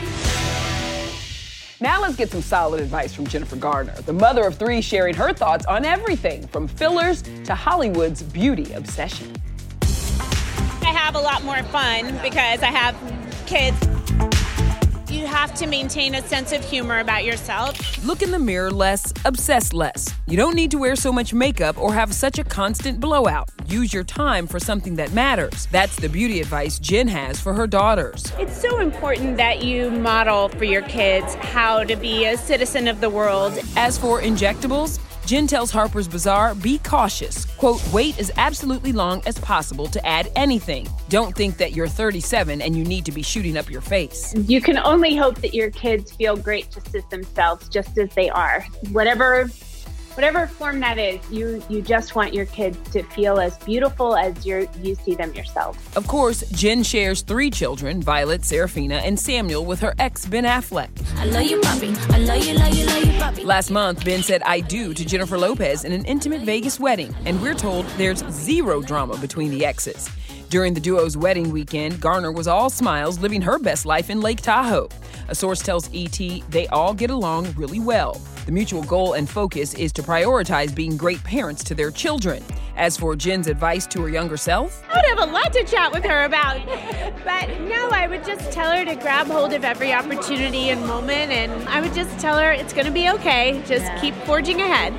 Now 1.79 2.01
let's 2.01 2.15
get 2.15 2.31
some 2.31 2.41
solid 2.41 2.79
advice 2.79 3.13
from 3.13 3.27
Jennifer 3.27 3.57
Garner, 3.57 3.93
the 4.05 4.13
mother 4.13 4.47
of 4.47 4.57
three, 4.57 4.81
sharing 4.81 5.13
her 5.15 5.33
thoughts 5.33 5.65
on 5.65 5.83
everything 5.83 6.47
from 6.47 6.67
fillers 6.67 7.23
to 7.43 7.53
Hollywood's 7.53 8.23
beauty 8.23 8.71
obsession. 8.71 9.35
I 9.81 10.93
have 10.95 11.15
a 11.15 11.19
lot 11.19 11.43
more 11.43 11.61
fun 11.63 12.17
because 12.21 12.61
I 12.61 12.67
have 12.67 12.95
kids. 13.45 13.92
Have 15.43 15.55
to 15.55 15.67
maintain 15.67 16.15
a 16.15 16.21
sense 16.21 16.53
of 16.53 16.63
humor 16.63 16.99
about 16.99 17.25
yourself. 17.25 17.75
Look 18.05 18.21
in 18.21 18.31
the 18.31 18.39
mirror 18.39 18.71
less, 18.71 19.11
obsess 19.25 19.73
less. 19.73 20.07
You 20.25 20.37
don't 20.37 20.55
need 20.55 20.71
to 20.71 20.77
wear 20.77 20.95
so 20.95 21.11
much 21.11 21.33
makeup 21.33 21.77
or 21.77 21.93
have 21.93 22.13
such 22.13 22.39
a 22.39 22.45
constant 22.45 23.01
blowout. 23.01 23.49
Use 23.67 23.93
your 23.93 24.05
time 24.05 24.47
for 24.47 24.57
something 24.57 24.95
that 24.95 25.11
matters. 25.11 25.67
That's 25.69 25.97
the 25.97 26.07
beauty 26.07 26.39
advice 26.39 26.79
Jen 26.79 27.09
has 27.09 27.41
for 27.41 27.53
her 27.53 27.67
daughters. 27.67 28.23
It's 28.39 28.57
so 28.57 28.79
important 28.79 29.35
that 29.35 29.61
you 29.61 29.91
model 29.91 30.47
for 30.47 30.63
your 30.63 30.83
kids 30.83 31.35
how 31.35 31.83
to 31.83 31.97
be 31.97 32.23
a 32.23 32.37
citizen 32.37 32.87
of 32.87 33.01
the 33.01 33.09
world. 33.09 33.59
As 33.75 33.97
for 33.97 34.21
injectables, 34.21 34.97
Jen 35.25 35.47
tells 35.47 35.71
Harper's 35.71 36.07
Bazaar, 36.07 36.53
be 36.53 36.79
cautious. 36.79 37.45
Quote, 37.45 37.81
wait 37.93 38.19
as 38.19 38.29
absolutely 38.37 38.91
long 38.91 39.21
as 39.25 39.39
possible 39.39 39.87
to 39.87 40.05
add 40.05 40.29
anything. 40.35 40.87
Don't 41.07 41.33
think 41.33 41.57
that 41.57 41.71
you're 41.71 41.87
37 41.87 42.61
and 42.61 42.75
you 42.75 42.83
need 42.83 43.05
to 43.05 43.11
be 43.11 43.21
shooting 43.21 43.55
up 43.57 43.69
your 43.69 43.81
face. 43.81 44.33
You 44.35 44.59
can 44.59 44.77
only 44.79 45.15
hope 45.15 45.39
that 45.41 45.53
your 45.53 45.71
kids 45.71 46.11
feel 46.11 46.35
great 46.35 46.69
just 46.71 46.93
as 46.93 47.05
themselves, 47.05 47.69
just 47.69 47.97
as 47.97 48.13
they 48.15 48.29
are. 48.29 48.65
Whatever 48.91 49.49
whatever 50.15 50.47
form 50.47 50.79
that 50.79 50.97
is, 50.97 51.19
you 51.31 51.61
you 51.69 51.81
just 51.81 52.15
want 52.15 52.33
your 52.33 52.45
kids 52.47 52.77
to 52.91 53.03
feel 53.03 53.39
as 53.39 53.57
beautiful 53.59 54.15
as 54.15 54.45
you 54.45 54.67
you 54.81 54.95
see 54.95 55.15
them 55.15 55.33
yourself. 55.33 55.95
Of 55.97 56.07
course, 56.07 56.43
Jen 56.51 56.83
shares 56.83 57.21
three 57.21 57.49
children, 57.49 58.01
Violet, 58.01 58.45
Seraphina, 58.45 58.95
and 58.95 59.19
Samuel, 59.19 59.65
with 59.65 59.79
her 59.79 59.93
ex 59.99 60.25
Ben 60.25 60.43
Affleck. 60.43 60.89
I 61.17 61.25
love 61.25 61.43
you, 61.43 61.61
puppy. 61.61 61.93
I 62.09 62.19
love 62.19 62.43
you, 62.45 62.53
love 62.53 62.73
you, 62.73 62.85
love 62.85 63.05
you, 63.05 63.19
puppy. 63.19 63.43
Last 63.43 63.71
month, 63.71 64.03
Ben 64.05 64.23
said 64.23 64.41
I 64.43 64.59
do 64.59 64.93
to 64.93 65.05
Jennifer 65.05 65.37
Lopez 65.37 65.83
in 65.83 65.91
an 65.91 66.05
intimate 66.05 66.41
Vegas 66.41 66.79
wedding, 66.79 67.15
and 67.25 67.41
we're 67.41 67.53
told 67.53 67.85
there's 67.97 68.23
zero 68.31 68.81
drama 68.81 69.17
between 69.17 69.51
the 69.51 69.65
exes. 69.65 70.09
During 70.49 70.75
the 70.75 70.79
duo's 70.79 71.17
wedding 71.17 71.51
weekend, 71.51 71.99
Garner 71.99 72.31
was 72.31 72.47
all 72.47 72.69
smiles, 72.69 73.17
living 73.17 73.41
her 73.41 73.57
best 73.57 73.87
life 73.87 74.11
in 74.11 74.21
Lake 74.21 74.39
Tahoe. 74.39 74.87
A 75.29 75.33
source 75.33 75.63
tells 75.63 75.89
ET 75.95 76.19
they 76.49 76.67
all 76.67 76.93
get 76.93 77.09
along 77.09 77.51
really 77.53 77.79
well. 77.79 78.21
The 78.45 78.51
mutual 78.51 78.83
goal 78.83 79.13
and 79.13 79.29
focus 79.29 79.73
is 79.75 79.93
to 79.93 80.03
prioritize 80.03 80.75
being 80.75 80.97
great 80.97 81.23
parents 81.23 81.63
to 81.63 81.73
their 81.73 81.91
children. 81.91 82.43
As 82.75 82.97
for 82.97 83.15
Jen's 83.15 83.47
advice 83.47 83.87
to 83.87 84.01
her 84.01 84.09
younger 84.09 84.35
self, 84.35 84.83
I 84.89 84.95
would 84.97 85.05
have 85.17 85.29
a 85.29 85.31
lot 85.31 85.53
to 85.53 85.63
chat 85.63 85.93
with 85.93 86.03
her 86.03 86.25
about. 86.25 86.57
But 87.23 87.61
no, 87.61 87.89
I 87.91 88.05
would 88.09 88.25
just 88.25 88.51
tell 88.51 88.75
her 88.75 88.83
to 88.83 88.95
grab 88.95 89.27
hold 89.27 89.53
of 89.53 89.63
every 89.63 89.93
opportunity 89.93 90.71
and 90.71 90.85
moment, 90.85 91.31
and 91.31 91.69
I 91.69 91.79
would 91.79 91.93
just 91.93 92.19
tell 92.19 92.37
her 92.37 92.51
it's 92.51 92.73
going 92.73 92.85
to 92.85 92.91
be 92.91 93.09
okay. 93.11 93.63
Just 93.65 93.89
keep 94.01 94.13
forging 94.25 94.59
ahead. 94.59 94.91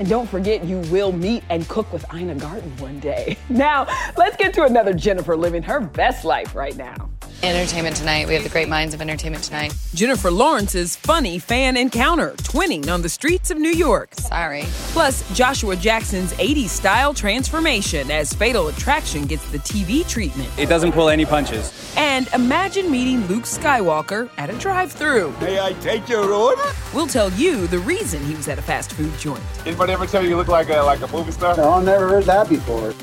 And 0.00 0.08
don't 0.08 0.28
forget, 0.28 0.64
you 0.64 0.78
will 0.92 1.12
meet 1.12 1.44
and 1.48 1.68
cook 1.68 1.92
with 1.92 2.04
Ina 2.12 2.36
Garten 2.36 2.76
one 2.78 2.98
day. 2.98 3.36
Now, 3.48 3.86
let's 4.16 4.36
get 4.36 4.52
to 4.54 4.64
another 4.64 4.92
Jennifer 4.94 5.36
living 5.36 5.62
her 5.62 5.80
best 5.80 6.24
life 6.24 6.54
right 6.54 6.76
now. 6.76 7.10
Entertainment 7.42 7.94
Tonight. 7.94 8.26
We 8.26 8.34
have 8.34 8.42
the 8.42 8.48
great 8.48 8.68
minds 8.68 8.94
of 8.94 9.00
Entertainment 9.00 9.44
Tonight. 9.44 9.72
Jennifer 9.94 10.28
Lawrence's 10.30 10.96
funny 10.96 11.38
fan 11.38 11.76
encounter, 11.76 12.30
twinning 12.38 12.88
on 12.92 13.00
the 13.00 13.08
streets 13.08 13.52
of 13.52 13.58
New 13.58 13.70
York. 13.70 14.12
Sorry. 14.14 14.64
Plus, 14.92 15.22
Joshua 15.36 15.76
Jackson's 15.76 16.32
80s 16.32 16.68
style 16.70 17.14
transformation 17.14 18.10
as 18.10 18.32
Fatal 18.32 18.66
Attraction 18.68 19.24
gets 19.24 19.48
the 19.52 19.58
TV 19.58 20.06
treatment. 20.08 20.50
It 20.58 20.68
doesn't 20.68 20.92
pull 20.92 21.08
any 21.08 21.24
punches. 21.24 21.72
And 21.96 22.26
imagine 22.34 22.90
meeting 22.90 23.24
Luke 23.28 23.44
Skywalker 23.44 24.28
at 24.36 24.50
a 24.50 24.58
drive 24.58 24.90
through. 24.90 25.32
May 25.40 25.60
I 25.60 25.74
take 25.74 26.08
your 26.08 26.32
order? 26.32 26.62
We'll 26.92 27.06
tell 27.06 27.30
you 27.32 27.68
the 27.68 27.78
reason 27.78 28.24
he 28.24 28.34
was 28.34 28.48
at 28.48 28.58
a 28.58 28.62
fast 28.62 28.92
food 28.94 29.16
joint. 29.16 29.42
Did 29.58 29.68
anybody 29.68 29.92
ever 29.92 30.06
tell 30.06 30.24
you 30.24 30.30
you 30.30 30.36
look 30.36 30.48
like 30.48 30.70
a, 30.70 30.80
like 30.82 31.02
a 31.02 31.08
movie 31.08 31.30
star? 31.30 31.56
No, 31.56 31.70
I've 31.70 31.84
never 31.84 32.08
heard 32.08 32.24
that 32.24 32.48
before. 32.48 32.94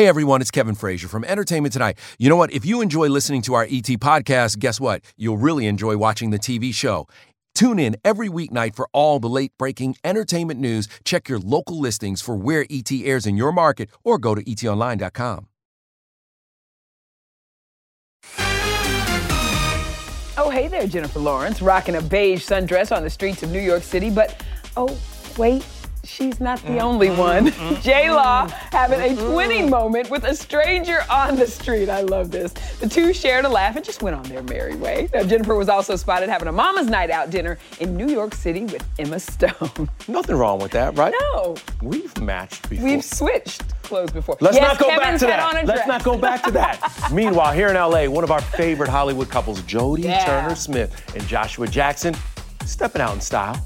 Hey 0.00 0.06
everyone, 0.06 0.40
it's 0.40 0.50
Kevin 0.50 0.74
Frazier 0.74 1.08
from 1.08 1.24
Entertainment 1.24 1.74
Tonight. 1.74 1.98
You 2.18 2.30
know 2.30 2.36
what? 2.36 2.50
If 2.52 2.64
you 2.64 2.80
enjoy 2.80 3.08
listening 3.08 3.42
to 3.42 3.52
our 3.52 3.64
ET 3.64 3.84
podcast, 4.00 4.58
guess 4.58 4.80
what? 4.80 5.02
You'll 5.18 5.36
really 5.36 5.66
enjoy 5.66 5.98
watching 5.98 6.30
the 6.30 6.38
TV 6.38 6.72
show. 6.72 7.06
Tune 7.54 7.78
in 7.78 7.98
every 8.02 8.30
weeknight 8.30 8.74
for 8.74 8.88
all 8.94 9.20
the 9.20 9.28
late 9.28 9.52
breaking 9.58 9.96
entertainment 10.02 10.58
news. 10.58 10.88
Check 11.04 11.28
your 11.28 11.38
local 11.38 11.78
listings 11.78 12.22
for 12.22 12.34
where 12.34 12.64
ET 12.70 12.90
airs 12.90 13.26
in 13.26 13.36
your 13.36 13.52
market 13.52 13.90
or 14.02 14.16
go 14.16 14.34
to 14.34 14.42
etonline.com. 14.42 15.48
Oh, 20.38 20.48
hey 20.50 20.68
there, 20.68 20.86
Jennifer 20.86 21.18
Lawrence, 21.18 21.60
rocking 21.60 21.96
a 21.96 22.00
beige 22.00 22.42
sundress 22.42 22.90
on 22.90 23.02
the 23.02 23.10
streets 23.10 23.42
of 23.42 23.50
New 23.50 23.60
York 23.60 23.82
City. 23.82 24.08
But 24.08 24.42
oh, 24.78 24.98
wait, 25.36 25.62
she's 26.04 26.40
not 26.40 26.62
the 26.62 26.78
only 26.78 27.10
one. 27.10 27.46
Mm-hmm. 27.46 27.80
J 27.82 28.10
Law 28.10 28.46
mm-hmm. 28.46 28.76
having 28.76 29.00
a 29.00 29.14
mm-hmm. 29.14 29.32
twinning 29.32 29.70
moment 29.70 30.10
with 30.10 30.24
a 30.24 30.34
stranger 30.34 31.00
on 31.10 31.36
the 31.36 31.46
street. 31.46 31.88
I 31.88 32.02
love 32.02 32.30
this. 32.30 32.52
The 32.80 32.88
two 32.88 33.12
shared 33.12 33.44
a 33.44 33.48
laugh 33.48 33.76
and 33.76 33.84
just 33.84 34.02
went 34.02 34.16
on 34.16 34.22
their 34.24 34.42
merry 34.42 34.76
way. 34.76 35.08
Now, 35.12 35.24
Jennifer 35.24 35.54
was 35.54 35.68
also 35.68 35.96
spotted 35.96 36.28
having 36.28 36.48
a 36.48 36.52
mama's 36.52 36.86
night 36.86 37.10
out 37.10 37.30
dinner 37.30 37.58
in 37.80 37.96
New 37.96 38.08
York 38.08 38.34
City 38.34 38.64
with 38.64 38.86
Emma 38.98 39.20
Stone. 39.20 39.88
Nothing 40.08 40.36
wrong 40.36 40.58
with 40.60 40.72
that, 40.72 40.96
right? 40.96 41.14
No. 41.32 41.56
We've 41.82 42.16
matched 42.20 42.68
before. 42.68 42.84
We've 42.84 43.04
switched 43.04 43.82
clothes 43.82 44.12
before. 44.12 44.36
Let's 44.40 44.56
yes, 44.56 44.68
not 44.68 44.78
go 44.78 44.86
Kevin's 44.88 45.20
back 45.22 45.52
to 45.52 45.56
that. 45.56 45.66
Let's 45.66 45.86
not 45.86 46.04
go 46.04 46.16
back 46.16 46.42
to 46.44 46.50
that. 46.52 47.08
Meanwhile, 47.12 47.52
here 47.52 47.68
in 47.68 47.74
LA, 47.74 48.06
one 48.06 48.24
of 48.24 48.30
our 48.30 48.40
favorite 48.40 48.88
Hollywood 48.88 49.28
couples, 49.28 49.60
Jodie 49.62 50.04
Yeah. 50.04 50.24
Turner 50.24 50.54
Smith 50.54 51.14
and 51.14 51.26
Joshua 51.26 51.66
Jackson, 51.66 52.14
stepping 52.64 53.02
out 53.02 53.14
in 53.14 53.20
style. 53.20 53.60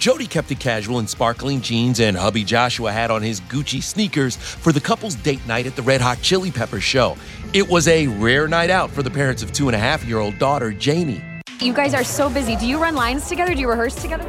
Jodie 0.00 0.30
kept 0.30 0.50
it 0.50 0.58
casual 0.58 0.98
in 0.98 1.06
sparkling 1.06 1.60
jeans 1.60 2.00
and 2.00 2.16
hubby 2.16 2.42
Joshua 2.42 2.90
had 2.90 3.10
on 3.10 3.20
his 3.20 3.38
Gucci 3.42 3.82
sneakers 3.82 4.34
for 4.34 4.72
the 4.72 4.80
couple's 4.80 5.14
date 5.14 5.46
night 5.46 5.66
at 5.66 5.76
the 5.76 5.82
Red 5.82 6.00
Hot 6.00 6.22
Chili 6.22 6.50
Peppers 6.50 6.82
show. 6.82 7.18
It 7.52 7.68
was 7.68 7.86
a 7.86 8.06
rare 8.06 8.48
night 8.48 8.70
out 8.70 8.90
for 8.90 9.02
the 9.02 9.10
parents 9.10 9.42
of 9.42 9.52
two 9.52 9.68
and 9.68 9.76
a 9.76 9.78
half 9.78 10.02
year 10.06 10.18
old 10.18 10.38
daughter, 10.38 10.72
Jamie. 10.72 11.22
You 11.60 11.74
guys 11.74 11.92
are 11.92 12.02
so 12.02 12.30
busy. 12.30 12.56
Do 12.56 12.66
you 12.66 12.80
run 12.80 12.94
lines 12.94 13.28
together? 13.28 13.52
Do 13.54 13.60
you 13.60 13.68
rehearse 13.68 13.94
together? 13.96 14.24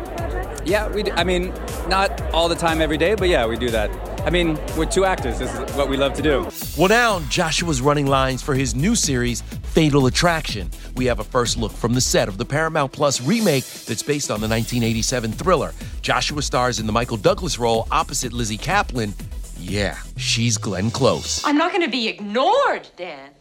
Yeah, 0.66 0.90
we. 0.90 1.04
Do, 1.04 1.12
I 1.14 1.24
mean, 1.24 1.54
not 1.88 2.22
all 2.34 2.50
the 2.50 2.56
time 2.56 2.82
every 2.82 2.98
day, 2.98 3.16
but 3.16 3.30
yeah, 3.30 3.46
we 3.46 3.56
do 3.56 3.70
that. 3.70 3.90
I 4.24 4.30
mean, 4.30 4.60
we're 4.78 4.86
two 4.86 5.04
actors. 5.04 5.40
This 5.40 5.52
is 5.52 5.76
what 5.76 5.90
we 5.90 5.98
love 5.98 6.14
to 6.14 6.22
do. 6.22 6.48
Well, 6.78 6.90
now 6.90 7.20
Joshua's 7.30 7.82
running 7.82 8.06
lines 8.06 8.42
for 8.42 8.54
his 8.54 8.76
new 8.76 8.96
series, 8.96 9.42
Fatal 9.42 10.06
Attraction. 10.06 10.70
We 10.96 11.06
have 11.06 11.20
a 11.20 11.24
first 11.24 11.58
look 11.58 11.72
from 11.72 11.94
the 11.94 12.02
set 12.02 12.28
of 12.28 12.38
the 12.38 12.46
Paramount 12.46 12.92
Plus 12.92 13.20
remake 13.20 13.64
that's 13.64 14.04
based 14.04 14.30
on 14.30 14.40
the 14.40 14.48
1987 14.48 15.32
thriller. 15.32 15.74
Joshua 16.02 16.42
stars 16.44 16.80
in 16.80 16.86
the 16.86 16.92
Michael 16.92 17.18
Douglas 17.18 17.58
role 17.58 17.88
opposite 17.90 18.32
Lizzy 18.32 18.58
Caplan. 18.58 19.14
Yeah, 19.58 19.98
she's 20.18 20.58
Glenn 20.58 20.92
Close. 20.92 21.42
I'm 21.44 21.58
not 21.58 21.72
going 21.72 21.84
to 21.84 21.92
be 21.92 22.08
ignored, 22.08 22.88
Dan. 22.98 23.32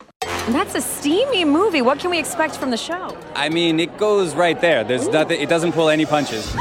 That's 0.49 0.75
a 0.75 0.80
steamy 0.80 1.44
movie. 1.44 1.82
What 1.82 1.99
can 1.99 2.10
we 2.10 2.18
expect 2.18 2.56
from 2.56 2.70
the 2.70 2.76
show? 2.76 3.16
I 3.34 3.49
mean, 3.49 3.80
it 3.80 3.96
goes 3.99 4.34
right 4.34 4.60
there. 4.60 4.84
There's 4.84 5.08
nothing. 5.08 5.40
It 5.40 5.49
doesn't 5.49 5.72
pull 5.72 5.88
any 5.88 6.04
punches. 6.06 6.54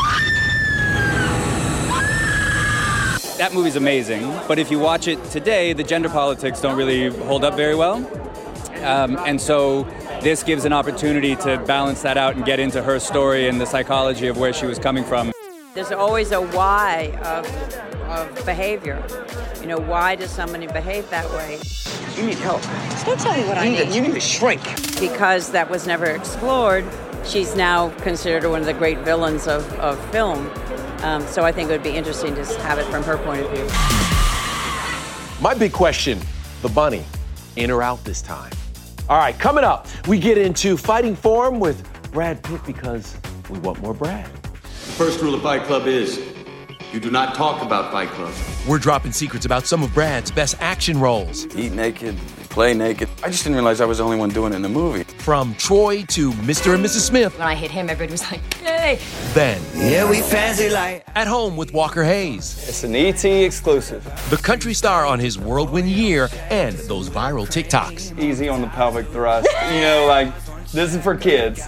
That 3.40 3.54
movie's 3.54 3.78
amazing, 3.78 4.30
but 4.50 4.60
if 4.60 4.70
you 4.70 4.80
watch 4.80 5.08
it 5.08 5.24
today, 5.32 5.72
the 5.72 5.82
gender 5.82 6.10
politics 6.10 6.60
don't 6.60 6.76
really 6.76 7.08
hold 7.24 7.46
up 7.46 7.56
very 7.56 7.74
well. 7.74 8.06
Um, 8.84 9.18
and 9.26 9.40
so 9.40 9.84
this 10.22 10.44
gives 10.44 10.66
an 10.66 10.74
opportunity 10.74 11.38
to 11.38 11.58
balance 11.66 12.02
that 12.02 12.18
out 12.18 12.36
and 12.36 12.44
get 12.44 12.60
into 12.60 12.84
her 12.84 13.00
story 13.00 13.48
and 13.48 13.62
the 13.62 13.66
psychology 13.66 14.28
of 14.28 14.38
where 14.38 14.52
she 14.52 14.66
was 14.66 14.78
coming 14.78 15.06
from. 15.06 15.32
There's 15.74 15.94
always 15.94 16.34
a 16.34 16.42
why 16.42 17.18
of, 17.24 17.46
of 18.10 18.46
behavior. 18.46 19.02
You 19.62 19.68
know, 19.68 19.80
why 19.80 20.16
does 20.16 20.32
somebody 20.32 20.68
behave 20.68 21.10
that 21.10 21.30
way? 21.32 21.62
You 22.18 22.28
need 22.28 22.40
help. 22.40 22.62
Don't 23.06 23.18
tell 23.22 23.38
me 23.38 23.48
what 23.48 23.56
you 23.56 23.62
I 23.62 23.70
need. 23.70 23.80
need. 23.80 23.88
To, 23.88 23.96
you 23.96 24.02
need 24.02 24.16
to 24.16 24.20
shrink. 24.20 24.62
Because 25.00 25.52
that 25.52 25.70
was 25.70 25.88
never 25.88 26.08
explored, 26.08 26.84
she's 27.24 27.56
now 27.56 27.92
considered 28.02 28.50
one 28.50 28.60
of 28.60 28.66
the 28.66 28.74
great 28.74 28.98
villains 29.00 29.48
of, 29.48 29.66
of 29.80 29.98
film. 30.12 30.52
Um, 31.04 31.26
so 31.28 31.44
I 31.44 31.52
think 31.52 31.70
it 31.70 31.74
would 31.74 31.84
be 31.84 31.96
interesting 31.96 32.36
to 32.36 32.44
have 32.62 32.78
it 32.80 32.86
from 32.86 33.04
her 33.04 33.18
point 33.18 33.42
of 33.42 33.52
view. 33.52 33.66
My 35.42 35.54
big 35.54 35.72
question 35.72 36.20
the 36.62 36.70
bunny, 36.70 37.06
in 37.56 37.72
or 37.72 37.82
out 37.82 38.04
this 38.04 38.22
time? 38.22 38.52
All 39.08 39.18
right, 39.18 39.38
coming 39.38 39.64
up, 39.64 39.88
we 40.08 40.20
get 40.20 40.38
into 40.38 40.78
fighting 40.78 41.16
form 41.16 41.60
with 41.60 41.84
Brad 42.12 42.44
Pitt 42.44 42.62
because 42.66 43.18
we 43.50 43.60
want 43.60 43.82
more 43.82 43.94
Brad. 43.94 44.26
The 44.26 44.96
first 44.96 45.22
rule 45.22 45.34
of 45.34 45.42
Fight 45.42 45.64
Club 45.64 45.88
is 45.88 46.22
you 46.92 47.00
do 47.00 47.10
not 47.10 47.36
talk 47.36 47.62
about 47.62 47.92
Fight 47.92 48.10
Club. 48.10 48.34
We're 48.68 48.80
dropping 48.80 49.14
secrets 49.14 49.46
about 49.46 49.66
some 49.66 49.84
of 49.84 49.94
Brad's 49.94 50.32
best 50.32 50.56
action 50.60 51.00
roles. 51.00 51.46
Eat 51.56 51.72
naked, 51.72 52.18
play 52.50 52.74
naked. 52.74 53.08
I 53.24 53.30
just 53.30 53.44
didn't 53.44 53.56
realize 53.56 53.80
I 53.80 53.86
was 53.86 54.00
the 54.00 54.04
only 54.04 54.18
one 54.18 54.30
doing 54.30 54.54
it 54.54 54.58
in 54.58 54.62
the 54.62 54.70
movie. 54.70 55.06
From 55.30 55.54
Troy 55.54 56.02
to 56.06 56.32
Mr. 56.32 56.74
and 56.74 56.84
Mrs. 56.84 57.02
Smith. 57.02 57.38
When 57.38 57.48
I 57.48 57.54
hit 57.54 57.70
him, 57.70 57.88
everybody 57.88 58.12
was 58.12 58.32
like, 58.32 58.42
yay! 58.64 58.98
Then, 59.34 59.62
Yeah, 59.76 60.10
we 60.10 60.22
fancy 60.22 60.72
like. 60.72 61.06
at 61.14 61.28
home 61.28 61.56
with 61.56 61.72
Walker 61.72 62.04
Hayes. 62.04 62.68
It's 62.68 62.84
an 62.84 62.96
ET 62.96 63.24
exclusive. 63.24 64.04
The 64.32 64.38
country 64.38 64.74
star 64.74 65.06
on 65.06 65.20
his 65.20 65.38
whirlwind 65.38 65.88
year 65.88 66.30
and 66.50 66.76
those 66.76 67.12
viral 67.12 67.46
TikToks. 67.46 68.18
Easy 68.20 68.50
on 68.50 68.62
the 68.62 68.70
pelvic 68.70 69.06
thrust. 69.10 69.48
you 69.72 69.82
know, 69.82 70.08
like 70.08 70.34
this 70.72 70.96
is 70.96 71.04
for 71.04 71.16
kids. 71.16 71.62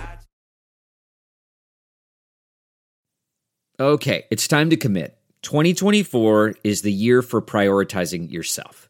Okay, 3.80 4.26
it's 4.32 4.48
time 4.48 4.72
to 4.72 4.76
commit. 4.76 5.20
2024 5.44 6.56
is 6.64 6.82
the 6.82 6.92
year 6.92 7.22
for 7.22 7.44
prioritizing 7.44 8.32
yourself. 8.32 8.90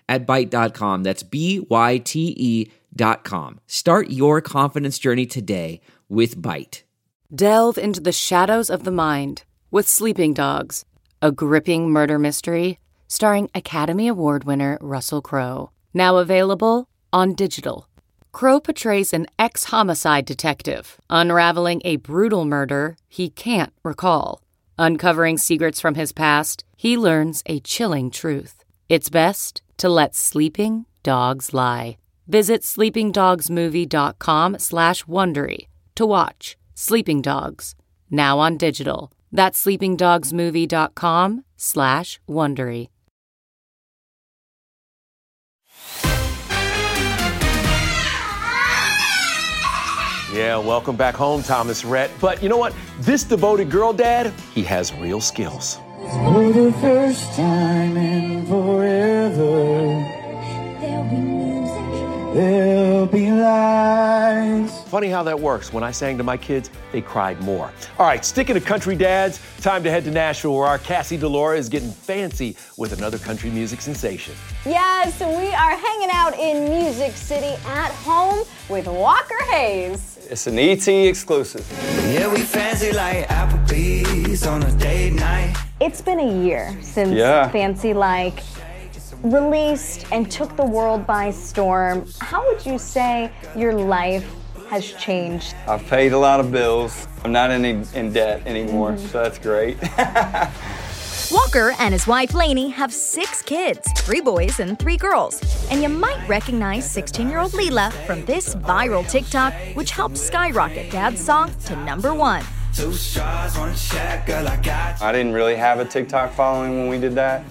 at 0.11 0.27
Byte.com. 0.27 1.03
That's 1.03 1.23
B-Y-T-E 1.23 2.71
dot 2.93 3.23
com. 3.23 3.59
Start 3.67 4.09
your 4.09 4.41
confidence 4.41 4.99
journey 4.99 5.25
today 5.25 5.79
with 6.09 6.37
Byte. 6.37 6.83
Delve 7.33 7.77
into 7.77 8.01
the 8.01 8.11
shadows 8.11 8.69
of 8.69 8.83
the 8.83 8.91
mind 8.91 9.43
with 9.71 9.87
Sleeping 9.87 10.33
Dogs, 10.33 10.83
a 11.21 11.31
gripping 11.31 11.89
murder 11.89 12.19
mystery 12.19 12.77
starring 13.07 13.49
Academy 13.55 14.07
Award 14.07 14.43
winner 14.43 14.77
Russell 14.81 15.21
Crowe. 15.21 15.71
Now 15.93 16.17
available 16.17 16.89
on 17.13 17.33
digital. 17.33 17.87
Crowe 18.33 18.59
portrays 18.59 19.13
an 19.13 19.27
ex 19.37 19.65
homicide 19.65 20.25
detective 20.25 20.99
unraveling 21.09 21.81
a 21.85 21.97
brutal 21.97 22.45
murder 22.45 22.97
he 23.07 23.29
can't 23.29 23.73
recall. 23.83 24.41
Uncovering 24.77 25.37
secrets 25.37 25.79
from 25.79 25.95
his 25.95 26.11
past, 26.11 26.63
he 26.75 26.97
learns 26.97 27.43
a 27.45 27.59
chilling 27.59 28.11
truth. 28.11 28.63
It's 28.89 29.09
best 29.09 29.60
to 29.81 29.89
let 29.89 30.13
sleeping 30.13 30.85
dogs 31.01 31.53
lie. 31.53 31.97
Visit 32.27 32.61
sleepingdogsmovie.com 32.61 34.59
slash 34.59 35.03
Wondery 35.05 35.67
to 35.95 36.05
watch 36.05 36.55
Sleeping 36.75 37.21
Dogs, 37.21 37.75
now 38.09 38.37
on 38.37 38.57
digital. 38.57 39.11
That's 39.31 39.63
sleepingdogsmovie.com 39.65 41.43
slash 41.57 42.19
Wondery. 42.29 42.89
Yeah, 50.31 50.57
welcome 50.59 50.95
back 50.95 51.15
home, 51.15 51.43
Thomas 51.43 51.83
Rhett. 51.83 52.09
But 52.21 52.41
you 52.41 52.49
know 52.49 52.57
what? 52.57 52.73
This 52.99 53.23
devoted 53.23 53.69
girl 53.69 53.91
dad, 53.93 54.31
he 54.53 54.63
has 54.63 54.93
real 54.93 55.19
skills. 55.19 55.79
For 56.11 56.51
the 56.51 56.73
first 56.81 57.31
time 57.37 57.95
in 57.95 58.45
forever, 58.45 59.33
there'll 60.81 61.09
be 61.09 61.15
music 61.15 62.35
There'll 62.35 63.05
be 63.05 63.31
lights. 63.31 64.83
Funny 64.89 65.07
how 65.07 65.23
that 65.23 65.39
works. 65.39 65.71
When 65.71 65.85
I 65.85 65.91
sang 65.91 66.17
to 66.17 66.23
my 66.25 66.35
kids, 66.35 66.69
they 66.91 66.99
cried 66.99 67.39
more. 67.41 67.71
All 67.97 68.05
right, 68.05 68.25
sticking 68.25 68.55
to 68.55 68.61
country 68.61 68.97
dads, 68.97 69.39
time 69.61 69.83
to 69.83 69.89
head 69.89 70.03
to 70.03 70.11
Nashville 70.11 70.53
where 70.53 70.67
our 70.67 70.79
Cassie 70.79 71.17
DiLaura 71.17 71.57
is 71.57 71.69
getting 71.69 71.91
fancy 71.91 72.57
with 72.77 72.91
another 72.91 73.17
country 73.17 73.49
music 73.49 73.79
sensation. 73.79 74.33
Yes, 74.65 75.17
we 75.21 75.53
are 75.53 75.77
hanging 75.77 76.09
out 76.11 76.37
in 76.37 76.69
Music 76.69 77.13
City 77.13 77.55
at 77.67 77.91
home 78.03 78.45
with 78.67 78.85
Walker 78.87 79.41
Hayes. 79.45 80.27
It's 80.29 80.45
an 80.45 80.59
ET 80.59 80.85
exclusive. 80.89 81.65
Yeah, 82.13 82.27
we 82.33 82.41
fancy 82.41 82.91
like 82.91 83.27
Applebee's 83.29 84.45
on 84.45 84.63
a 84.63 84.71
date 84.77 85.13
night. 85.13 85.55
It's 85.81 85.99
been 85.99 86.19
a 86.19 86.43
year 86.43 86.77
since 86.83 87.15
Yeah. 87.15 87.49
Fancy 87.49 87.95
Like 87.95 88.43
released 89.23 90.05
and 90.11 90.29
took 90.29 90.55
the 90.55 90.63
world 90.63 91.07
by 91.07 91.31
storm. 91.31 92.05
How 92.19 92.45
would 92.45 92.63
you 92.63 92.77
say 92.77 93.31
your 93.55 93.73
life 93.73 94.23
has 94.69 94.93
changed? 94.93 95.55
I've 95.67 95.83
paid 95.87 96.13
a 96.13 96.19
lot 96.19 96.39
of 96.39 96.51
bills. 96.51 97.07
I'm 97.23 97.31
not 97.31 97.49
in, 97.49 97.65
in 97.65 98.13
debt 98.13 98.45
anymore, 98.45 98.91
mm-hmm. 98.91 99.07
so 99.07 99.23
that's 99.23 99.39
great. 99.39 99.79
Walker 101.31 101.73
and 101.79 101.93
his 101.93 102.05
wife 102.05 102.35
Laney 102.35 102.69
have 102.69 102.93
six 102.93 103.41
kids, 103.41 103.91
three 103.97 104.21
boys 104.21 104.59
and 104.59 104.77
three 104.77 104.97
girls. 104.97 105.41
And 105.71 105.81
you 105.81 105.89
might 105.89 106.27
recognize 106.27 106.87
16 106.91 107.27
year 107.27 107.39
old 107.39 107.55
Lela 107.55 107.89
from 108.05 108.23
this 108.25 108.53
viral 108.53 109.09
TikTok, 109.09 109.53
which 109.73 109.89
helped 109.89 110.17
skyrocket 110.17 110.91
Dad's 110.91 111.23
song 111.23 111.51
to 111.65 111.75
number 111.77 112.13
one. 112.13 112.45
Two 112.73 112.93
straws, 112.93 113.57
one 113.57 113.75
shack, 113.75 114.25
girl, 114.25 114.47
I 114.47 114.55
got 114.55 115.01
I 115.01 115.11
didn't 115.11 115.33
really 115.33 115.57
have 115.57 115.79
a 115.79 115.85
TikTok 115.85 116.31
following 116.31 116.77
when 116.77 116.87
we 116.87 116.97
did 116.97 117.15
that. 117.15 117.43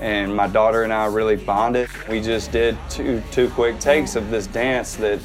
And 0.00 0.34
my 0.34 0.48
daughter 0.48 0.82
and 0.82 0.92
I 0.92 1.06
really 1.06 1.36
bonded. 1.36 1.88
We 2.08 2.20
just 2.20 2.50
did 2.50 2.76
two 2.90 3.22
two 3.30 3.48
quick 3.50 3.78
takes 3.78 4.16
of 4.16 4.30
this 4.30 4.48
dance 4.48 4.96
that 4.96 5.20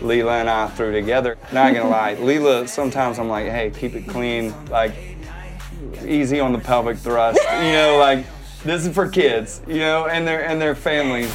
Lela 0.00 0.38
and 0.38 0.50
I 0.50 0.66
threw 0.66 0.90
together. 0.90 1.38
Not 1.52 1.74
gonna 1.74 1.88
lie, 1.98 2.14
Lela, 2.14 2.66
sometimes 2.66 3.20
I'm 3.20 3.28
like, 3.28 3.46
hey, 3.46 3.70
keep 3.70 3.94
it 3.94 4.08
clean, 4.08 4.52
like 4.68 4.92
easy 6.04 6.40
on 6.40 6.52
the 6.52 6.58
pelvic 6.58 6.98
thrust. 6.98 7.40
You 7.52 7.72
know, 7.72 7.98
like 8.00 8.26
this 8.64 8.84
is 8.84 8.92
for 8.92 9.08
kids, 9.08 9.62
you 9.68 9.78
know, 9.78 10.08
and 10.08 10.26
their 10.26 10.44
and 10.44 10.60
their 10.60 10.74
families. 10.74 11.32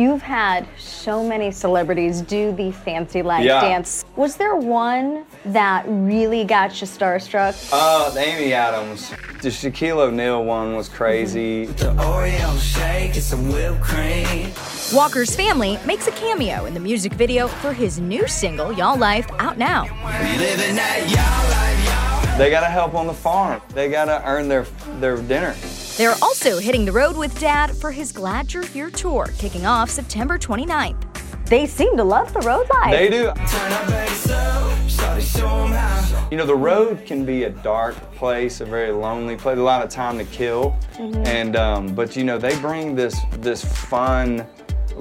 You've 0.00 0.22
had 0.22 0.66
so 0.78 1.22
many 1.22 1.50
celebrities 1.50 2.22
do 2.22 2.52
the 2.52 2.72
Fancy 2.72 3.20
Like 3.20 3.44
Yeah. 3.44 3.60
dance. 3.60 4.02
Was 4.16 4.34
there 4.36 4.56
one 4.56 5.26
that 5.44 5.84
really 5.86 6.42
got 6.44 6.80
you 6.80 6.86
starstruck? 6.86 7.68
Uh, 7.70 8.08
the 8.08 8.20
Amy 8.20 8.54
Adams. 8.54 9.10
The 9.42 9.50
Shaquille 9.50 9.98
O'Neal 9.98 10.42
one 10.42 10.74
was 10.74 10.88
crazy. 10.88 11.66
The 11.66 11.92
Oreo 11.96 12.58
shake 12.58 13.14
and 13.14 13.22
some 13.22 13.52
whipped 13.52 13.82
cream. 13.82 14.50
Walker's 14.94 15.36
family 15.36 15.78
makes 15.84 16.06
a 16.06 16.12
cameo 16.12 16.64
in 16.64 16.72
the 16.72 16.80
music 16.80 17.12
video 17.12 17.46
for 17.46 17.74
his 17.74 18.00
new 18.00 18.26
single, 18.26 18.72
Y'all 18.72 18.96
Life, 18.96 19.26
out 19.38 19.58
now. 19.58 19.82
Living 19.82 20.76
that 20.76 21.00
y'all 21.10 21.50
life, 21.50 22.26
y'all. 22.30 22.38
They 22.38 22.48
gotta 22.48 22.68
help 22.70 22.94
on 22.94 23.06
the 23.06 23.12
farm. 23.12 23.60
They 23.74 23.90
gotta 23.90 24.22
earn 24.24 24.48
their 24.48 24.64
their 24.98 25.18
dinner. 25.18 25.54
They're 26.00 26.16
also 26.22 26.58
hitting 26.58 26.86
the 26.86 26.92
road 26.92 27.14
with 27.14 27.38
Dad 27.38 27.76
for 27.76 27.92
his 27.92 28.10
Glad 28.10 28.54
You're 28.54 28.64
Here 28.64 28.88
tour, 28.88 29.28
kicking 29.36 29.66
off 29.66 29.90
September 29.90 30.38
29th. 30.38 30.96
They 31.44 31.66
seem 31.66 31.94
to 31.98 32.04
love 32.04 32.32
the 32.32 32.40
road 32.40 32.66
life. 32.70 32.92
They 32.92 33.10
do. 33.10 33.24
Turn 33.24 33.72
up 33.72 33.86
bass 33.86 34.30
up, 34.30 34.78
shawty, 34.86 35.20
show 35.20 35.46
'em 35.46 35.72
how. 35.72 36.28
You 36.30 36.38
know, 36.38 36.46
the 36.46 36.56
road 36.56 37.04
can 37.04 37.26
be 37.26 37.44
a 37.44 37.50
dark 37.50 37.96
place, 38.14 38.62
a 38.62 38.64
very 38.64 38.92
lonely 38.92 39.36
place, 39.36 39.58
a 39.58 39.62
lot 39.62 39.84
of 39.84 39.90
time 39.90 40.16
to 40.16 40.24
kill. 40.24 40.74
Mhm. 40.96 41.26
And 41.26 41.56
um, 41.56 41.94
but 41.94 42.16
you 42.16 42.24
know, 42.24 42.38
they 42.38 42.58
bring 42.60 42.96
this 42.96 43.20
this 43.42 43.62
fun, 43.62 44.46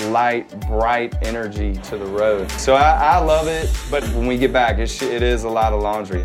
light, 0.09 0.49
bright 0.67 1.15
energy 1.21 1.75
to 1.83 1.97
the 1.97 2.07
road. 2.07 2.51
So 2.59 2.75
I, 2.75 3.15
I 3.15 3.17
love 3.19 3.47
it, 3.47 3.69
but 3.89 4.03
when 4.09 4.27
we 4.27 4.38
get 4.38 4.51
back, 4.51 4.79
it, 4.79 5.01
it 5.01 5.23
is 5.23 5.45
a 5.45 5.49
lot 5.49 5.71
of 5.71 5.81
laundry. 5.81 6.23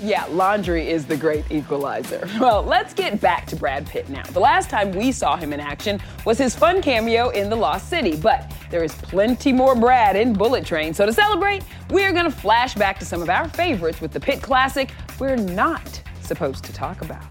Yeah, 0.00 0.26
laundry 0.26 0.88
is 0.88 1.06
the 1.06 1.16
great 1.16 1.44
equalizer. 1.50 2.28
Well, 2.38 2.62
let's 2.62 2.94
get 2.94 3.20
back 3.20 3.46
to 3.46 3.56
Brad 3.56 3.84
Pitt 3.86 4.08
now. 4.08 4.22
The 4.22 4.38
last 4.38 4.70
time 4.70 4.92
we 4.92 5.10
saw 5.10 5.36
him 5.36 5.52
in 5.52 5.58
action 5.58 6.00
was 6.24 6.38
his 6.38 6.54
fun 6.54 6.80
cameo 6.80 7.30
in 7.30 7.50
The 7.50 7.56
Lost 7.56 7.88
City, 7.88 8.14
but 8.16 8.52
there 8.70 8.84
is 8.84 8.94
plenty 8.94 9.52
more 9.52 9.74
Brad 9.74 10.14
in 10.14 10.32
Bullet 10.32 10.64
Train. 10.64 10.94
So 10.94 11.04
to 11.04 11.12
celebrate, 11.12 11.64
we're 11.90 12.12
gonna 12.12 12.30
flash 12.30 12.74
back 12.74 12.98
to 13.00 13.04
some 13.04 13.20
of 13.22 13.28
our 13.28 13.48
favorites 13.48 14.00
with 14.00 14.12
the 14.12 14.20
Pitt 14.20 14.40
classic 14.40 14.90
we're 15.18 15.36
not 15.36 16.00
supposed 16.20 16.64
to 16.64 16.72
talk 16.72 17.02
about. 17.02 17.24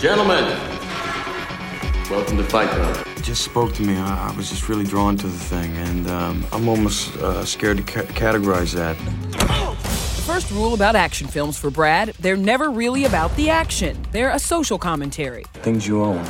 Gentlemen, 0.00 0.44
welcome 2.10 2.38
to 2.38 2.44
Fight 2.44 2.70
Club. 2.70 3.06
It 3.16 3.22
just 3.22 3.44
spoke 3.44 3.74
to 3.74 3.82
me. 3.82 3.96
I, 3.96 4.30
I 4.30 4.36
was 4.36 4.48
just 4.48 4.68
really 4.70 4.84
drawn 4.84 5.16
to 5.18 5.26
the 5.26 5.38
thing, 5.38 5.76
and 5.76 6.08
um, 6.08 6.46
I'm 6.52 6.68
almost 6.68 7.14
uh, 7.18 7.44
scared 7.44 7.76
to 7.76 7.82
ca- 7.82 8.12
categorize 8.14 8.72
that. 8.74 8.96
The 10.38 10.42
first 10.44 10.54
rule 10.54 10.74
about 10.74 10.94
action 10.94 11.26
films 11.26 11.58
for 11.58 11.68
Brad 11.68 12.10
they're 12.20 12.36
never 12.36 12.70
really 12.70 13.06
about 13.06 13.34
the 13.34 13.50
action, 13.50 14.00
they're 14.12 14.30
a 14.30 14.38
social 14.38 14.78
commentary. 14.78 15.42
Things 15.64 15.84
you 15.84 16.04
own 16.04 16.24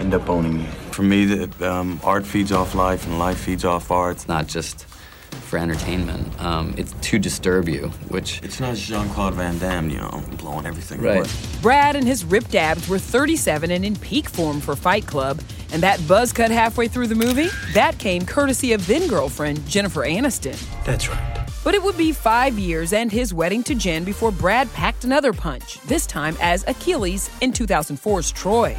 end 0.00 0.14
up 0.14 0.28
owning 0.28 0.62
you. 0.62 0.66
For 0.90 1.02
me, 1.02 1.26
the, 1.26 1.72
um, 1.72 2.00
art 2.02 2.26
feeds 2.26 2.50
off 2.50 2.74
life, 2.74 3.06
and 3.06 3.20
life 3.20 3.38
feeds 3.38 3.64
off 3.64 3.92
art. 3.92 4.16
It's 4.16 4.26
not 4.26 4.48
just 4.48 4.86
for 4.86 5.60
entertainment. 5.60 6.26
Um, 6.42 6.74
it's 6.76 6.92
to 7.02 7.20
disturb 7.20 7.68
you, 7.68 7.86
which 8.08 8.42
It's 8.42 8.58
not 8.58 8.74
Jean 8.74 9.08
Claude 9.10 9.34
Van 9.34 9.56
Damme, 9.58 9.90
you 9.90 9.98
know, 9.98 10.24
blowing 10.38 10.66
everything 10.66 11.00
Right. 11.00 11.18
away. 11.18 11.28
Brad 11.62 11.94
and 11.94 12.04
his 12.04 12.24
ripped 12.24 12.56
abs 12.56 12.88
were 12.88 12.98
37 12.98 13.70
and 13.70 13.84
in 13.84 13.94
peak 13.94 14.28
form 14.28 14.60
for 14.60 14.74
Fight 14.74 15.06
Club, 15.06 15.40
and 15.72 15.80
that 15.84 16.04
buzz 16.08 16.32
cut 16.32 16.50
halfway 16.50 16.88
through 16.88 17.06
the 17.06 17.14
movie, 17.14 17.50
that 17.74 17.96
came 17.98 18.26
courtesy 18.26 18.72
of 18.72 18.84
then 18.88 19.06
girlfriend 19.06 19.64
Jennifer 19.68 20.00
Aniston. 20.00 20.60
That's 20.84 21.08
right. 21.08 21.35
But 21.66 21.74
it 21.74 21.82
would 21.82 21.98
be 21.98 22.12
five 22.12 22.60
years 22.60 22.92
and 22.92 23.10
his 23.10 23.34
wedding 23.34 23.64
to 23.64 23.74
Jen 23.74 24.04
before 24.04 24.30
Brad 24.30 24.72
packed 24.72 25.02
another 25.02 25.32
punch, 25.32 25.80
this 25.80 26.06
time 26.06 26.36
as 26.40 26.64
Achilles 26.68 27.28
in 27.40 27.50
2004's 27.50 28.30
Troy. 28.30 28.70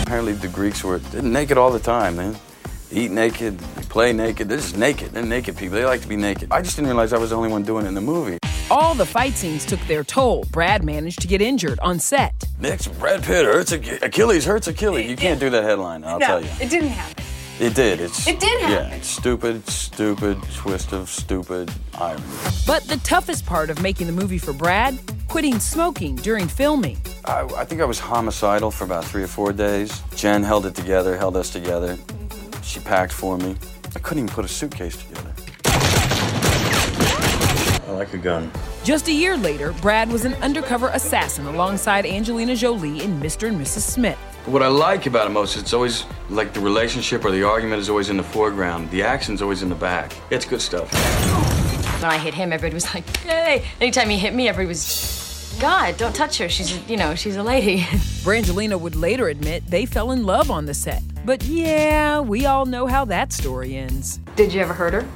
Apparently, 0.00 0.32
the 0.32 0.48
Greeks 0.48 0.82
were 0.82 1.02
naked 1.12 1.58
all 1.58 1.70
the 1.70 1.78
time, 1.78 2.16
man. 2.16 2.34
They 2.88 3.00
eat 3.00 3.10
naked, 3.10 3.58
they 3.58 3.82
play 3.82 4.14
naked. 4.14 4.48
They're 4.48 4.56
just 4.56 4.78
naked. 4.78 5.10
They're 5.10 5.22
naked 5.22 5.58
people. 5.58 5.76
They 5.76 5.84
like 5.84 6.00
to 6.00 6.08
be 6.08 6.16
naked. 6.16 6.48
I 6.50 6.62
just 6.62 6.76
didn't 6.76 6.88
realize 6.88 7.12
I 7.12 7.18
was 7.18 7.28
the 7.28 7.36
only 7.36 7.50
one 7.50 7.62
doing 7.62 7.84
it 7.84 7.88
in 7.88 7.94
the 7.94 8.00
movie. 8.00 8.38
All 8.70 8.94
the 8.94 9.04
fight 9.04 9.34
scenes 9.34 9.66
took 9.66 9.80
their 9.80 10.02
toll. 10.02 10.44
Brad 10.50 10.82
managed 10.82 11.20
to 11.20 11.28
get 11.28 11.42
injured 11.42 11.78
on 11.80 11.98
set. 11.98 12.32
Next, 12.58 12.88
Brad 12.98 13.22
Pitt 13.22 13.44
hurts 13.44 13.70
Achilles, 13.70 14.46
hurts 14.46 14.66
Achilles. 14.66 15.10
You 15.10 15.16
can't 15.16 15.40
do 15.40 15.50
that 15.50 15.62
headline, 15.62 16.04
I'll 16.04 16.18
tell 16.18 16.42
you. 16.42 16.48
it 16.58 16.70
didn't 16.70 16.88
happen. 16.88 17.22
It 17.60 17.74
did. 17.76 18.00
It's 18.00 18.26
It 18.26 18.40
did 18.40 18.60
happen. 18.62 18.90
Yeah, 18.90 19.00
stupid, 19.02 19.68
stupid 19.68 20.42
twist 20.54 20.92
of 20.92 21.08
stupid 21.08 21.70
irony. 21.94 22.24
But 22.66 22.82
the 22.84 22.96
toughest 23.04 23.46
part 23.46 23.70
of 23.70 23.80
making 23.80 24.08
the 24.08 24.12
movie 24.12 24.38
for 24.38 24.52
Brad, 24.52 24.98
quitting 25.28 25.60
smoking 25.60 26.16
during 26.16 26.48
filming. 26.48 26.98
I, 27.24 27.42
I 27.56 27.64
think 27.64 27.80
I 27.80 27.84
was 27.84 28.00
homicidal 28.00 28.72
for 28.72 28.82
about 28.84 29.04
three 29.04 29.22
or 29.22 29.28
four 29.28 29.52
days. 29.52 30.02
Jen 30.16 30.42
held 30.42 30.66
it 30.66 30.74
together, 30.74 31.16
held 31.16 31.36
us 31.36 31.50
together. 31.50 31.96
She 32.62 32.80
packed 32.80 33.12
for 33.12 33.38
me. 33.38 33.56
I 33.94 34.00
couldn't 34.00 34.24
even 34.24 34.34
put 34.34 34.44
a 34.44 34.48
suitcase 34.48 34.96
together. 34.96 35.32
I 37.86 37.90
like 37.92 38.14
a 38.14 38.18
gun. 38.18 38.50
Just 38.82 39.06
a 39.06 39.12
year 39.12 39.36
later, 39.36 39.72
Brad 39.80 40.10
was 40.10 40.24
an 40.24 40.34
undercover 40.34 40.88
assassin 40.88 41.46
alongside 41.46 42.04
Angelina 42.04 42.56
Jolie 42.56 43.04
in 43.04 43.20
Mr. 43.20 43.46
and 43.48 43.60
Mrs. 43.60 43.82
Smith. 43.82 44.18
What 44.46 44.62
I 44.62 44.68
like 44.68 45.06
about 45.06 45.26
it 45.26 45.30
most, 45.30 45.56
is 45.56 45.62
it's 45.62 45.72
always 45.72 46.04
like 46.28 46.52
the 46.52 46.60
relationship 46.60 47.24
or 47.24 47.30
the 47.30 47.44
argument 47.44 47.80
is 47.80 47.88
always 47.88 48.10
in 48.10 48.18
the 48.18 48.22
foreground. 48.22 48.90
The 48.90 49.02
action's 49.02 49.40
always 49.40 49.62
in 49.62 49.70
the 49.70 49.74
back. 49.74 50.14
It's 50.28 50.44
good 50.44 50.60
stuff. 50.60 50.92
When 52.02 52.10
I 52.10 52.18
hit 52.18 52.34
him, 52.34 52.52
everybody 52.52 52.74
was 52.74 52.92
like, 52.92 53.04
"Yay!" 53.24 53.64
Anytime 53.80 54.10
he 54.10 54.18
hit 54.18 54.34
me, 54.34 54.46
everybody 54.46 54.68
was, 54.68 55.56
"God, 55.58 55.96
don't 55.96 56.14
touch 56.14 56.36
her. 56.36 56.50
She's, 56.50 56.76
a, 56.76 56.80
you 56.80 56.98
know, 56.98 57.14
she's 57.14 57.36
a 57.36 57.42
lady." 57.42 57.80
Brangelina 58.22 58.78
would 58.78 58.94
later 58.94 59.28
admit 59.28 59.66
they 59.66 59.86
fell 59.86 60.10
in 60.10 60.26
love 60.26 60.50
on 60.50 60.66
the 60.66 60.74
set. 60.74 61.02
But 61.24 61.42
yeah, 61.44 62.20
we 62.20 62.44
all 62.44 62.66
know 62.66 62.86
how 62.86 63.06
that 63.06 63.32
story 63.32 63.76
ends. 63.76 64.20
Did 64.36 64.52
you 64.52 64.60
ever 64.60 64.74
hurt 64.74 64.92
her? 64.92 65.08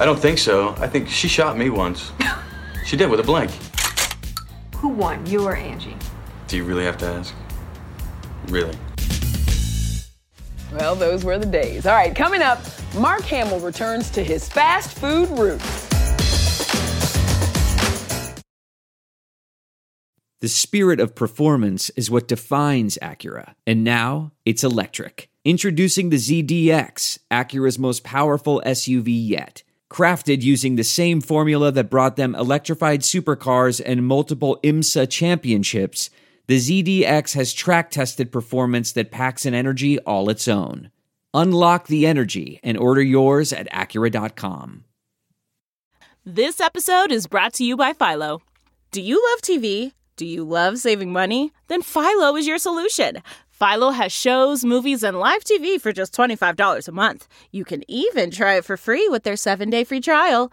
I 0.00 0.04
don't 0.04 0.18
think 0.18 0.38
so. 0.38 0.74
I 0.80 0.88
think 0.88 1.08
she 1.08 1.28
shot 1.28 1.56
me 1.56 1.70
once. 1.70 2.10
she 2.84 2.96
did 2.96 3.08
with 3.08 3.20
a 3.20 3.22
blank. 3.22 3.52
Who 4.78 4.88
won, 4.88 5.24
you 5.24 5.44
or 5.44 5.54
Angie? 5.54 5.96
Do 6.48 6.56
you 6.56 6.64
really 6.64 6.84
have 6.84 6.98
to 6.98 7.06
ask? 7.06 7.32
Really? 8.48 8.76
Well, 10.72 10.94
those 10.96 11.24
were 11.24 11.38
the 11.38 11.46
days. 11.46 11.86
All 11.86 11.94
right, 11.94 12.14
coming 12.14 12.42
up, 12.42 12.58
Mark 12.96 13.22
Hamill 13.22 13.60
returns 13.60 14.10
to 14.10 14.24
his 14.24 14.48
fast 14.48 14.98
food 14.98 15.28
roots. 15.30 15.84
The 20.40 20.48
spirit 20.48 21.00
of 21.00 21.14
performance 21.14 21.88
is 21.90 22.10
what 22.10 22.28
defines 22.28 22.98
Acura, 23.00 23.54
and 23.66 23.82
now 23.82 24.32
it's 24.44 24.62
electric. 24.62 25.30
Introducing 25.44 26.10
the 26.10 26.16
ZDX, 26.16 27.18
Acura's 27.30 27.78
most 27.78 28.04
powerful 28.04 28.60
SUV 28.66 29.06
yet. 29.06 29.62
Crafted 29.90 30.42
using 30.42 30.76
the 30.76 30.84
same 30.84 31.20
formula 31.20 31.72
that 31.72 31.88
brought 31.88 32.16
them 32.16 32.34
electrified 32.34 33.00
supercars 33.00 33.80
and 33.84 34.06
multiple 34.06 34.58
IMSA 34.62 35.08
championships, 35.08 36.10
the 36.46 36.58
ZDX 36.58 37.34
has 37.34 37.52
track 37.52 37.90
tested 37.90 38.30
performance 38.30 38.92
that 38.92 39.10
packs 39.10 39.46
an 39.46 39.54
energy 39.54 39.98
all 40.00 40.28
its 40.28 40.46
own. 40.46 40.90
Unlock 41.32 41.86
the 41.86 42.06
energy 42.06 42.60
and 42.62 42.76
order 42.76 43.02
yours 43.02 43.52
at 43.52 43.70
Acura.com. 43.72 44.84
This 46.24 46.60
episode 46.60 47.10
is 47.12 47.26
brought 47.26 47.54
to 47.54 47.64
you 47.64 47.76
by 47.76 47.92
Philo. 47.92 48.42
Do 48.92 49.00
you 49.02 49.22
love 49.30 49.40
TV? 49.42 49.92
Do 50.16 50.24
you 50.26 50.44
love 50.44 50.78
saving 50.78 51.12
money? 51.12 51.52
Then 51.68 51.82
Philo 51.82 52.36
is 52.36 52.46
your 52.46 52.58
solution. 52.58 53.22
Philo 53.50 53.90
has 53.90 54.12
shows, 54.12 54.64
movies, 54.64 55.02
and 55.02 55.18
live 55.18 55.44
TV 55.44 55.80
for 55.80 55.92
just 55.92 56.14
$25 56.14 56.88
a 56.88 56.92
month. 56.92 57.28
You 57.50 57.64
can 57.64 57.82
even 57.88 58.30
try 58.30 58.54
it 58.54 58.64
for 58.64 58.76
free 58.76 59.08
with 59.08 59.22
their 59.22 59.36
seven 59.36 59.70
day 59.70 59.84
free 59.84 60.00
trial. 60.00 60.52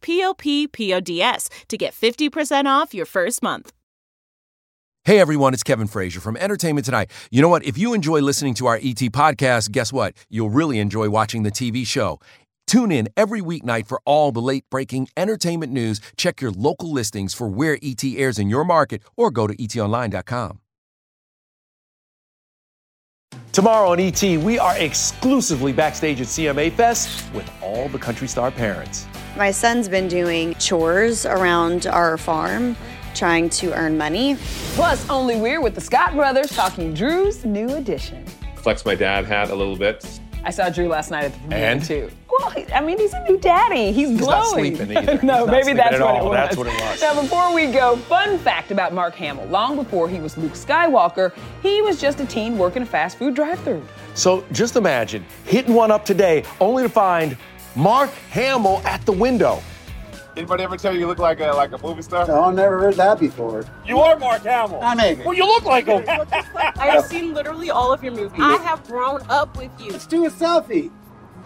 p-o-p-p-o-d-s 0.00 1.48
to 1.68 1.76
get 1.76 1.94
50% 1.94 2.66
off 2.66 2.94
your 2.94 3.06
first 3.06 3.42
month. 3.42 3.72
Hey 5.04 5.20
everyone, 5.20 5.54
it's 5.54 5.62
Kevin 5.62 5.86
Frazier 5.86 6.20
from 6.20 6.36
Entertainment 6.36 6.84
Tonight. 6.84 7.10
You 7.30 7.40
know 7.40 7.48
what? 7.48 7.64
If 7.64 7.78
you 7.78 7.94
enjoy 7.94 8.20
listening 8.20 8.52
to 8.54 8.66
our 8.66 8.76
ET 8.76 9.00
podcast, 9.10 9.72
guess 9.72 9.90
what? 9.90 10.14
You'll 10.28 10.50
really 10.50 10.78
enjoy 10.80 11.08
watching 11.08 11.44
the 11.44 11.50
TV 11.50 11.86
show. 11.86 12.20
Tune 12.66 12.92
in 12.92 13.08
every 13.16 13.40
weeknight 13.40 13.86
for 13.86 14.02
all 14.04 14.32
the 14.32 14.42
late 14.42 14.64
breaking 14.70 15.08
entertainment 15.16 15.72
news. 15.72 16.02
Check 16.18 16.42
your 16.42 16.50
local 16.50 16.92
listings 16.92 17.32
for 17.32 17.48
where 17.48 17.78
ET 17.82 18.04
airs 18.04 18.38
in 18.38 18.50
your 18.50 18.66
market 18.66 19.02
or 19.16 19.30
go 19.30 19.46
to 19.46 19.56
etonline.com. 19.56 20.60
Tomorrow 23.52 23.92
on 23.92 24.00
ET, 24.00 24.22
we 24.22 24.58
are 24.58 24.76
exclusively 24.76 25.72
backstage 25.72 26.20
at 26.20 26.26
CMA 26.26 26.70
Fest 26.70 27.32
with 27.32 27.50
all 27.62 27.88
the 27.88 27.98
country 27.98 28.28
star 28.28 28.50
parents. 28.50 29.06
My 29.38 29.52
son's 29.52 29.88
been 29.88 30.08
doing 30.08 30.56
chores 30.56 31.24
around 31.24 31.86
our 31.86 32.18
farm, 32.18 32.76
trying 33.14 33.48
to 33.50 33.72
earn 33.72 33.96
money. 33.96 34.36
Plus, 34.74 35.08
only 35.08 35.40
we're 35.40 35.60
with 35.60 35.76
the 35.76 35.80
Scott 35.80 36.14
brothers 36.14 36.48
talking 36.50 36.92
Drew's 36.92 37.44
new 37.44 37.68
edition. 37.76 38.24
Flex 38.56 38.84
my 38.84 38.96
dad 38.96 39.26
hat 39.26 39.50
a 39.50 39.54
little 39.54 39.76
bit. 39.76 40.04
I 40.42 40.50
saw 40.50 40.68
Drew 40.70 40.88
last 40.88 41.12
night 41.12 41.26
at 41.26 41.32
the 41.34 41.38
premiere 41.38 41.58
And? 41.70 41.84
too. 41.84 42.10
Well, 42.28 42.52
I 42.74 42.80
mean, 42.80 42.98
he's 42.98 43.12
a 43.12 43.22
new 43.28 43.38
daddy. 43.38 43.92
He's 43.92 44.08
He's 44.08 44.18
glowing. 44.18 44.74
not 44.74 44.78
sleeping 44.78 44.96
either. 44.96 45.12
He's 45.18 45.22
no, 45.22 45.44
not 45.44 45.46
maybe 45.48 45.62
sleeping 45.62 45.76
that's 45.76 45.94
at 45.94 46.00
what 46.00 46.16
it 46.16 46.24
was. 46.24 46.32
That's 46.34 46.56
what 46.56 46.66
it 46.66 46.80
was. 46.80 47.00
Now, 47.00 47.20
before 47.20 47.54
we 47.54 47.66
go, 47.66 47.96
fun 47.96 48.38
fact 48.38 48.72
about 48.72 48.92
Mark 48.92 49.14
Hamill: 49.14 49.46
long 49.46 49.76
before 49.76 50.08
he 50.08 50.18
was 50.18 50.36
Luke 50.36 50.52
Skywalker, 50.54 51.32
he 51.62 51.80
was 51.82 52.00
just 52.00 52.18
a 52.20 52.26
teen 52.26 52.58
working 52.58 52.82
a 52.82 52.86
fast 52.86 53.18
food 53.18 53.34
drive-thru. 53.34 53.82
So 54.14 54.44
just 54.52 54.74
imagine 54.76 55.24
hitting 55.44 55.74
one 55.74 55.90
up 55.92 56.04
today 56.04 56.44
only 56.60 56.82
to 56.82 56.88
find 56.88 57.36
Mark 57.78 58.10
Hamill 58.30 58.82
at 58.84 59.06
the 59.06 59.12
window. 59.12 59.62
Anybody 60.36 60.64
ever 60.64 60.76
tell 60.76 60.92
you 60.92 60.98
you 60.98 61.06
look 61.06 61.20
like 61.20 61.38
a 61.38 61.52
like 61.52 61.70
a 61.70 61.78
movie 61.78 62.02
star? 62.02 62.26
No, 62.26 62.42
I 62.44 62.52
never 62.52 62.80
heard 62.80 62.96
that 62.96 63.20
before. 63.20 63.64
You 63.86 64.00
are 64.00 64.18
Mark 64.18 64.42
Hamill. 64.42 64.80
I 64.82 64.96
mean, 64.96 65.24
Well, 65.24 65.34
you 65.34 65.46
look 65.46 65.64
like 65.64 65.86
him. 65.86 66.04
I 66.08 66.86
have 66.90 67.04
seen 67.06 67.34
literally 67.34 67.70
all 67.70 67.92
of 67.92 68.02
your 68.02 68.12
movies. 68.12 68.40
I 68.42 68.56
have 68.56 68.84
grown 68.88 69.20
up 69.28 69.56
with 69.56 69.70
you. 69.80 69.92
let's 69.92 70.08
do 70.08 70.26
a 70.26 70.30
selfie. 70.30 70.90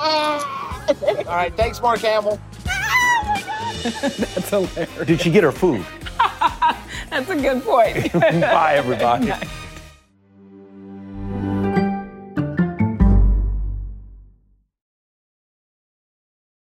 Ah. 0.00 0.86
All 1.02 1.24
right, 1.26 1.54
thanks, 1.54 1.82
Mark 1.82 2.00
Hamill. 2.00 2.40
That's 3.82 4.48
hilarious. 4.48 5.06
Did 5.06 5.20
she 5.20 5.30
get 5.30 5.44
her 5.44 5.52
food? 5.52 5.84
That's 7.10 7.28
a 7.28 7.36
good 7.36 7.62
point. 7.62 8.10
Bye, 8.14 8.74
everybody. 8.76 9.32